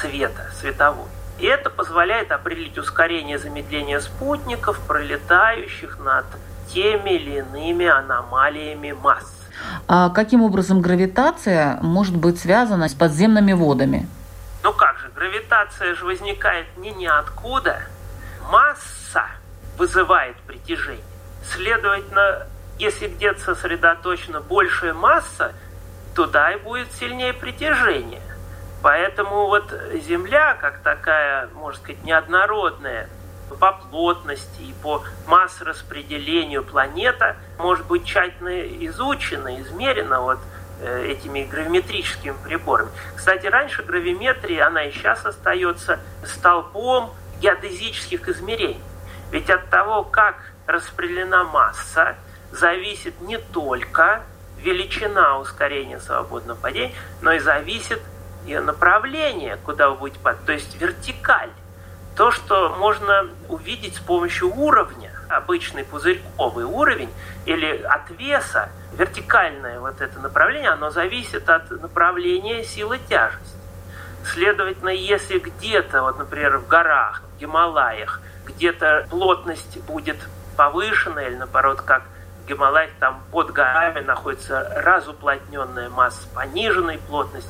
света, 0.00 0.50
световой. 0.60 1.08
И 1.38 1.46
это 1.46 1.70
позволяет 1.70 2.30
определить 2.30 2.78
ускорение 2.78 3.38
замедления 3.38 3.98
спутников, 3.98 4.78
пролетающих 4.86 5.98
над 5.98 6.26
теми 6.68 7.10
или 7.10 7.38
иными 7.38 7.86
аномалиями 7.86 8.92
масс. 8.92 9.41
А 9.88 10.10
каким 10.10 10.42
образом 10.42 10.80
гравитация 10.80 11.78
может 11.82 12.16
быть 12.16 12.40
связана 12.40 12.88
с 12.88 12.94
подземными 12.94 13.52
водами? 13.52 14.08
Ну 14.62 14.72
как 14.72 14.98
же, 14.98 15.10
гравитация 15.14 15.94
же 15.94 16.04
возникает 16.04 16.66
не 16.76 16.90
ниоткуда. 16.90 17.80
Масса 18.50 19.26
вызывает 19.76 20.36
притяжение. 20.46 21.04
Следовательно, 21.44 22.46
если 22.78 23.08
где-то 23.08 23.40
сосредоточена 23.40 24.40
большая 24.40 24.94
масса, 24.94 25.52
туда 26.14 26.52
и 26.52 26.58
будет 26.58 26.92
сильнее 26.92 27.32
притяжение. 27.32 28.22
Поэтому 28.82 29.46
вот 29.46 29.72
Земля, 30.06 30.54
как 30.54 30.78
такая, 30.78 31.48
можно 31.54 31.80
сказать, 31.80 32.04
неоднородная 32.04 33.08
по 33.52 33.72
плотности 33.72 34.60
и 34.60 34.74
по 34.82 35.02
массораспределению 35.26 36.64
планета 36.64 37.36
может 37.58 37.86
быть 37.86 38.04
тщательно 38.04 38.62
изучена, 38.86 39.60
измерена 39.60 40.20
вот 40.20 40.38
э, 40.80 41.06
этими 41.06 41.44
гравиметрическими 41.44 42.34
приборами. 42.44 42.90
Кстати, 43.16 43.46
раньше 43.46 43.82
гравиметрия, 43.82 44.66
она 44.66 44.84
и 44.84 44.92
сейчас 44.92 45.24
остается 45.24 46.00
столбом 46.24 47.12
геодезических 47.40 48.28
измерений. 48.28 48.82
Ведь 49.30 49.50
от 49.50 49.68
того, 49.70 50.04
как 50.04 50.36
распределена 50.66 51.44
масса, 51.44 52.16
зависит 52.52 53.20
не 53.20 53.38
только 53.38 54.22
величина 54.58 55.38
ускорения 55.38 55.98
свободного 55.98 56.56
падения, 56.58 56.92
но 57.20 57.32
и 57.32 57.38
зависит 57.38 58.00
и 58.46 58.56
направление, 58.58 59.56
куда 59.64 59.90
вы 59.90 59.96
будете 59.96 60.20
падать, 60.20 60.44
то 60.44 60.52
есть 60.52 60.80
вертикаль. 60.80 61.50
То, 62.16 62.30
что 62.30 62.74
можно 62.78 63.28
увидеть 63.48 63.96
с 63.96 64.00
помощью 64.00 64.54
уровня, 64.54 65.10
обычный 65.30 65.82
пузырьковый 65.82 66.66
уровень 66.66 67.10
или 67.46 67.82
от 67.82 68.10
веса, 68.10 68.68
вертикальное 68.92 69.80
вот 69.80 70.00
это 70.00 70.20
направление, 70.20 70.70
оно 70.70 70.90
зависит 70.90 71.48
от 71.48 71.70
направления 71.70 72.64
силы 72.64 72.98
тяжести. 73.08 73.56
Следовательно, 74.24 74.90
если 74.90 75.38
где-то, 75.38 76.02
вот, 76.02 76.18
например, 76.18 76.58
в 76.58 76.68
горах, 76.68 77.22
в 77.34 77.40
Гималаях, 77.40 78.20
где-то 78.44 79.06
плотность 79.08 79.82
будет 79.84 80.18
повышена 80.56 81.22
или, 81.22 81.36
наоборот, 81.36 81.80
как 81.80 82.02
в 82.44 82.48
Гималаях, 82.48 82.90
там 83.00 83.22
под 83.32 83.52
горами 83.52 84.00
находится 84.00 84.70
разуплотненная 84.76 85.88
масса, 85.88 86.28
пониженной 86.34 86.98
плотность, 86.98 87.48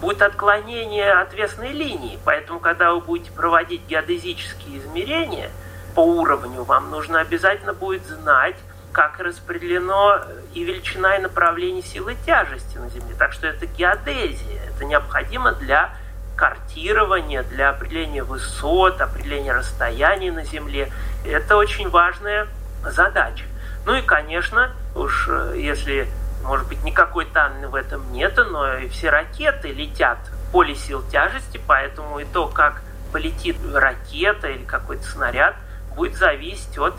будет 0.00 0.22
отклонение 0.22 1.12
отвесной 1.12 1.72
линии. 1.72 2.18
Поэтому, 2.24 2.60
когда 2.60 2.92
вы 2.92 3.00
будете 3.00 3.32
проводить 3.32 3.86
геодезические 3.86 4.78
измерения 4.78 5.50
по 5.94 6.00
уровню, 6.00 6.62
вам 6.64 6.90
нужно 6.90 7.20
обязательно 7.20 7.72
будет 7.72 8.06
знать, 8.06 8.56
как 8.92 9.18
распределено 9.20 10.22
и 10.54 10.64
величина 10.64 11.16
и 11.16 11.20
направление 11.20 11.82
силы 11.82 12.16
тяжести 12.24 12.78
на 12.78 12.88
Земле. 12.88 13.14
Так 13.18 13.32
что 13.32 13.46
это 13.46 13.66
геодезия. 13.66 14.60
Это 14.74 14.84
необходимо 14.84 15.52
для 15.52 15.90
картирования, 16.36 17.42
для 17.42 17.70
определения 17.70 18.22
высот, 18.22 19.00
определения 19.00 19.52
расстояний 19.52 20.30
на 20.30 20.44
Земле. 20.44 20.90
Это 21.24 21.56
очень 21.56 21.88
важная 21.88 22.46
задача. 22.82 23.44
Ну 23.84 23.94
и, 23.94 24.02
конечно, 24.02 24.70
уж 24.94 25.28
э, 25.28 25.54
если 25.56 26.08
может 26.46 26.68
быть, 26.68 26.82
никакой 26.84 27.26
тайны 27.26 27.68
в 27.68 27.74
этом 27.74 28.12
нет, 28.12 28.36
но 28.36 28.76
и 28.76 28.88
все 28.88 29.10
ракеты 29.10 29.72
летят 29.72 30.18
в 30.28 30.52
поле 30.52 30.74
сил 30.74 31.02
тяжести, 31.10 31.60
поэтому 31.66 32.20
и 32.20 32.24
то, 32.24 32.46
как 32.46 32.82
полетит 33.12 33.56
ракета 33.74 34.48
или 34.48 34.64
какой-то 34.64 35.04
снаряд, 35.04 35.56
будет 35.94 36.16
зависеть 36.16 36.78
от 36.78 36.94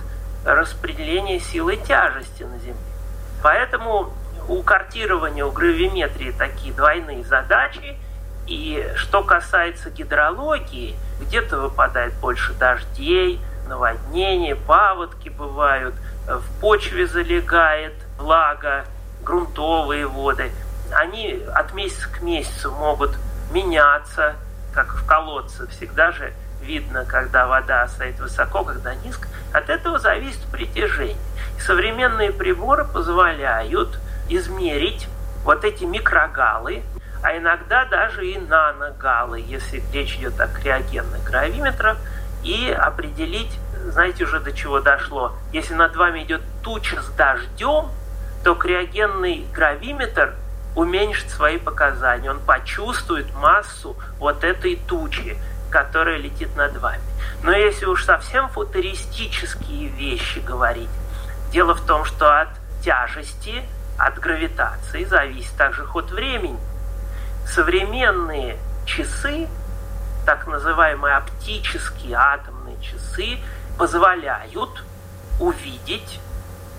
распределения 0.46 1.40
силы 1.40 1.78
тяжести 1.78 2.44
на 2.44 2.58
Земле. 2.60 2.82
Поэтому 3.42 4.14
у 4.48 4.62
картирования, 4.64 5.46
у 5.46 5.52
гравиметрии 5.52 6.32
такие 6.32 6.74
двойные 6.74 7.24
задачи. 7.24 7.98
И 8.48 8.90
что 8.96 9.24
касается 9.24 9.90
гидрологии, 9.90 10.96
где-то 11.20 11.60
выпадает 11.60 12.14
больше 12.16 12.54
дождей, 12.54 13.42
наводнения, 13.68 14.56
паводки 14.56 15.28
бывают, 15.28 15.96
в 16.26 16.62
почве 16.62 17.08
залегает 17.08 17.94
влага, 18.18 18.86
грунтовые 19.28 20.08
воды, 20.08 20.52
они 20.92 21.44
от 21.54 21.74
месяца 21.74 22.08
к 22.10 22.22
месяцу 22.22 22.72
могут 22.72 23.12
меняться, 23.52 24.36
как 24.74 24.96
в 24.96 25.06
колодце. 25.06 25.68
Всегда 25.68 26.12
же 26.12 26.32
видно, 26.62 27.04
когда 27.06 27.46
вода 27.46 27.86
стоит 27.90 28.20
высоко, 28.20 28.64
когда 28.64 28.96
низко. 28.96 29.28
От 29.54 29.70
этого 29.70 30.00
зависит 30.00 30.42
притяжение. 30.52 31.18
И 31.58 31.60
современные 31.60 32.32
приборы 32.32 32.86
позволяют 32.86 34.00
измерить 34.30 35.08
вот 35.44 35.66
эти 35.66 35.84
микрогалы, 35.84 36.84
а 37.22 37.36
иногда 37.38 37.86
даже 37.86 38.26
и 38.26 38.40
наногалы, 38.40 39.44
если 39.46 39.84
речь 39.92 40.16
идет 40.16 40.40
о 40.40 40.48
криогенных 40.48 41.24
гравиметрах, 41.24 41.98
и 42.44 42.70
определить, 42.70 43.60
знаете 43.92 44.24
уже 44.24 44.40
до 44.40 44.54
чего 44.54 44.80
дошло, 44.80 45.34
если 45.52 45.74
над 45.74 45.96
вами 45.96 46.24
идет 46.24 46.42
туча 46.64 47.02
с 47.02 47.10
дождем, 47.10 47.88
то 48.48 48.56
криогенный 48.56 49.46
гравиметр 49.54 50.34
уменьшит 50.74 51.30
свои 51.30 51.58
показания. 51.58 52.32
Он 52.32 52.40
почувствует 52.40 53.36
массу 53.36 53.98
вот 54.20 54.46
этой 54.46 54.78
тучи, 54.78 55.38
которая 55.70 56.16
летит 56.16 56.56
над 56.56 56.78
вами. 56.78 57.04
Но 57.44 57.52
если 57.52 57.88
уж 57.88 58.06
совсем 58.06 58.48
футуристические 58.48 59.90
вещи 59.90 60.40
говорить, 60.40 60.88
дело 61.52 61.76
в 61.76 61.86
том, 61.86 62.06
что 62.06 62.40
от 62.40 62.48
тяжести, 62.82 63.66
от 63.98 64.18
гравитации 64.18 65.04
зависит 65.04 65.52
также 65.58 65.84
ход 65.84 66.12
времени. 66.12 66.58
Современные 67.46 68.58
часы, 68.86 69.50
так 70.26 70.48
называемые 70.48 71.18
оптические 71.18 72.16
атомные 72.16 72.78
часы, 72.82 73.40
позволяют 73.78 74.86
увидеть 75.38 76.22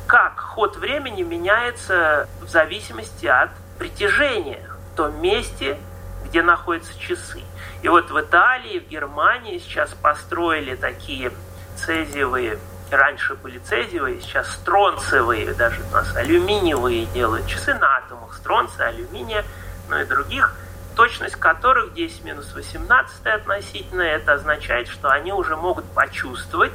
как 0.08 0.40
ход 0.40 0.76
времени 0.78 1.22
меняется 1.22 2.28
в 2.40 2.48
зависимости 2.48 3.26
от 3.26 3.50
притяжения 3.78 4.66
в 4.92 4.96
том 4.96 5.20
месте, 5.20 5.78
где 6.24 6.42
находятся 6.42 6.98
часы. 6.98 7.42
И 7.82 7.88
вот 7.88 8.10
в 8.10 8.18
Италии, 8.18 8.78
в 8.80 8.88
Германии 8.88 9.58
сейчас 9.58 9.90
построили 9.90 10.74
такие 10.76 11.30
цезиевые, 11.76 12.58
раньше 12.90 13.34
были 13.34 13.58
цезиевые, 13.58 14.22
сейчас 14.22 14.50
стронцевые, 14.50 15.52
даже 15.52 15.82
у 15.84 15.94
нас 15.94 16.16
алюминиевые 16.16 17.04
делают 17.06 17.46
часы 17.46 17.74
на 17.74 17.98
атомах 17.98 18.34
стронция, 18.34 18.88
алюминия, 18.88 19.44
ну 19.90 19.98
и 20.00 20.06
других, 20.06 20.54
точность 20.96 21.36
которых 21.36 21.92
10 21.92 22.24
минус 22.24 22.54
18 22.54 23.26
относительно, 23.26 24.02
это 24.02 24.32
означает, 24.32 24.88
что 24.88 25.10
они 25.10 25.34
уже 25.34 25.54
могут 25.54 25.84
почувствовать 25.92 26.72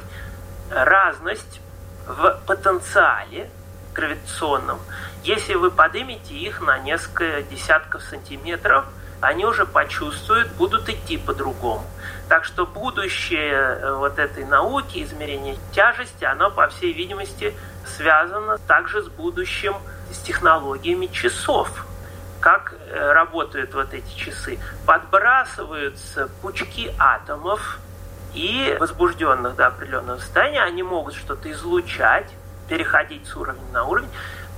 разность 0.70 1.60
в 2.06 2.40
потенциале 2.46 3.50
гравитационном, 3.94 4.78
если 5.22 5.54
вы 5.54 5.70
поднимете 5.70 6.34
их 6.34 6.60
на 6.60 6.78
несколько 6.78 7.42
десятков 7.42 8.02
сантиметров, 8.02 8.84
они 9.20 9.46
уже 9.46 9.64
почувствуют, 9.64 10.52
будут 10.52 10.88
идти 10.88 11.16
по-другому. 11.16 11.84
Так 12.28 12.44
что 12.44 12.66
будущее 12.66 13.54
э, 13.54 13.94
вот 13.94 14.18
этой 14.18 14.44
науки, 14.44 15.02
измерения 15.02 15.56
тяжести, 15.72 16.24
оно, 16.24 16.50
по 16.50 16.68
всей 16.68 16.92
видимости, 16.92 17.54
связано 17.86 18.58
также 18.58 19.02
с 19.02 19.08
будущим, 19.08 19.74
с 20.12 20.18
технологиями 20.18 21.06
часов. 21.06 21.86
Как 22.40 22.74
э, 22.74 23.12
работают 23.12 23.72
вот 23.72 23.94
эти 23.94 24.14
часы? 24.14 24.58
Подбрасываются 24.84 26.28
пучки 26.42 26.94
атомов, 26.98 27.78
и 28.34 28.76
возбужденных 28.78 29.56
до 29.56 29.68
определенного 29.68 30.18
состояния 30.18 30.62
они 30.62 30.82
могут 30.82 31.14
что-то 31.14 31.50
излучать, 31.50 32.30
переходить 32.68 33.26
с 33.26 33.36
уровня 33.36 33.62
на 33.72 33.84
уровень. 33.84 34.08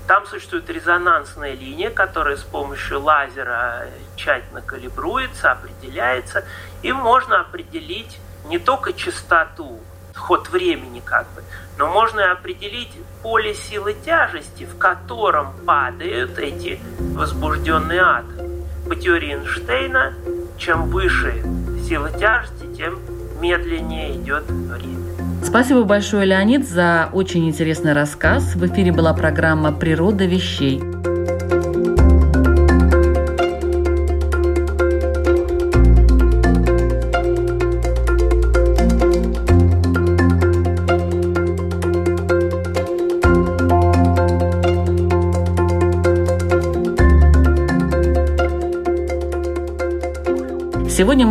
Там 0.07 0.25
существует 0.27 0.71
резонансная 0.71 1.55
линия, 1.55 1.91
которая 1.91 2.37
с 2.37 2.43
помощью 2.43 3.01
лазера 3.01 3.89
тщательно 4.15 4.62
калибруется, 4.62 5.53
определяется, 5.53 6.45
и 6.83 6.93
можно 6.93 7.41
определить 7.41 8.19
не 8.45 8.59
только 8.59 8.93
частоту, 8.93 9.81
ход 10.15 10.49
времени 10.49 11.03
как 11.05 11.27
бы, 11.35 11.43
но 11.77 11.89
можно 11.89 12.33
определить 12.33 12.93
поле 13.23 13.55
силы 13.55 13.95
тяжести, 13.95 14.65
в 14.65 14.79
котором 14.79 15.53
падают 15.67 16.39
эти 16.39 16.81
возбужденные 17.15 18.01
атомы. 18.01 18.65
По 18.89 18.95
теории 18.95 19.35
Эйнштейна, 19.35 20.15
чем 20.57 20.89
выше 20.91 21.43
сила 21.87 22.11
тяжести, 22.11 22.73
тем 22.77 23.01
медленнее 23.40 24.16
идет 24.16 24.44
время. 24.49 25.16
Спасибо 25.42 25.85
большое, 25.85 26.27
Леонид, 26.27 26.68
за 26.68 27.09
очень 27.12 27.49
интересный 27.49 27.92
рассказ. 27.92 28.55
В 28.55 28.66
эфире 28.66 28.92
была 28.92 29.14
программа 29.14 29.72
«Природа 29.72 30.25
вещей». 30.25 30.83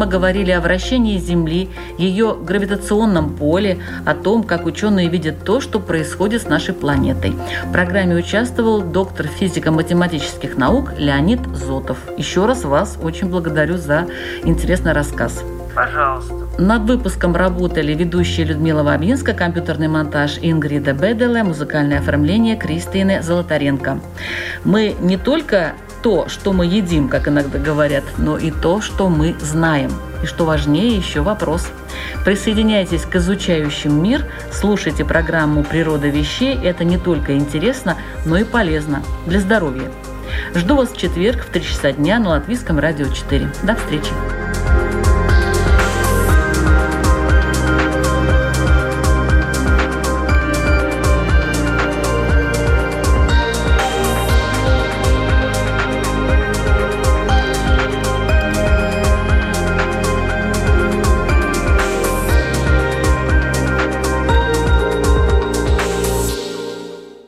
Мы 0.06 0.12
говорили 0.12 0.52
о 0.52 0.62
вращении 0.62 1.18
Земли, 1.18 1.68
ее 1.98 2.38
гравитационном 2.40 3.36
поле, 3.36 3.80
о 4.06 4.14
том, 4.14 4.44
как 4.44 4.68
ученые 4.68 5.10
видят 5.10 5.44
то, 5.44 5.60
что 5.60 5.80
происходит 5.80 6.44
с 6.44 6.46
нашей 6.46 6.76
планетой. 6.76 7.34
В 7.66 7.72
программе 7.72 8.16
участвовал 8.16 8.82
доктор 8.82 9.26
физико-математических 9.26 10.58
наук 10.58 10.94
Леонид 11.00 11.40
Зотов. 11.56 11.98
Еще 12.18 12.46
раз 12.46 12.66
вас 12.66 13.00
очень 13.02 13.30
благодарю 13.30 13.78
за 13.78 14.06
интересный 14.44 14.92
рассказ. 14.92 15.44
Пожалуйста. 15.74 16.34
Над 16.60 16.84
выпуском 16.84 17.36
работали 17.36 17.94
ведущие 17.94 18.46
Людмила 18.46 18.84
Вавинска, 18.84 19.34
компьютерный 19.34 19.88
монтаж 19.88 20.38
Ингрида 20.42 20.94
Беделе, 20.94 21.44
музыкальное 21.44 22.00
оформление 22.00 22.56
Кристины 22.56 23.24
Золотаренко. 23.24 24.00
Мы 24.64 24.96
не 25.02 25.18
только 25.18 25.74
то, 26.06 26.30
что 26.30 26.54
мы 26.54 26.68
едим, 26.68 27.10
как 27.10 27.28
иногда 27.28 27.58
говорят, 27.58 28.04
но 28.20 28.38
и 28.38 28.52
то, 28.52 28.80
что 28.80 29.10
мы 29.10 29.36
знаем. 29.42 29.92
И 30.22 30.28
что 30.28 30.46
важнее, 30.46 30.96
еще 30.96 31.22
вопрос. 31.22 31.68
Присоединяйтесь 32.24 33.06
к 33.06 33.16
изучающим 33.16 34.04
мир, 34.04 34.24
слушайте 34.52 35.04
программу 35.04 35.64
«Природа 35.64 36.08
вещей». 36.08 36.60
Это 36.64 36.84
не 36.84 37.00
только 37.00 37.36
интересно, 37.36 37.98
но 38.24 38.38
и 38.38 38.44
полезно 38.44 39.02
для 39.26 39.40
здоровья. 39.40 39.90
Жду 40.54 40.76
вас 40.76 40.92
в 40.92 40.98
четверг 40.98 41.44
в 41.44 41.50
3 41.50 41.64
часа 41.64 41.92
дня 41.92 42.20
на 42.20 42.30
Латвийском 42.30 42.78
радио 42.78 43.08
4. 43.08 43.52
До 43.64 43.76
встречи! 43.76 44.45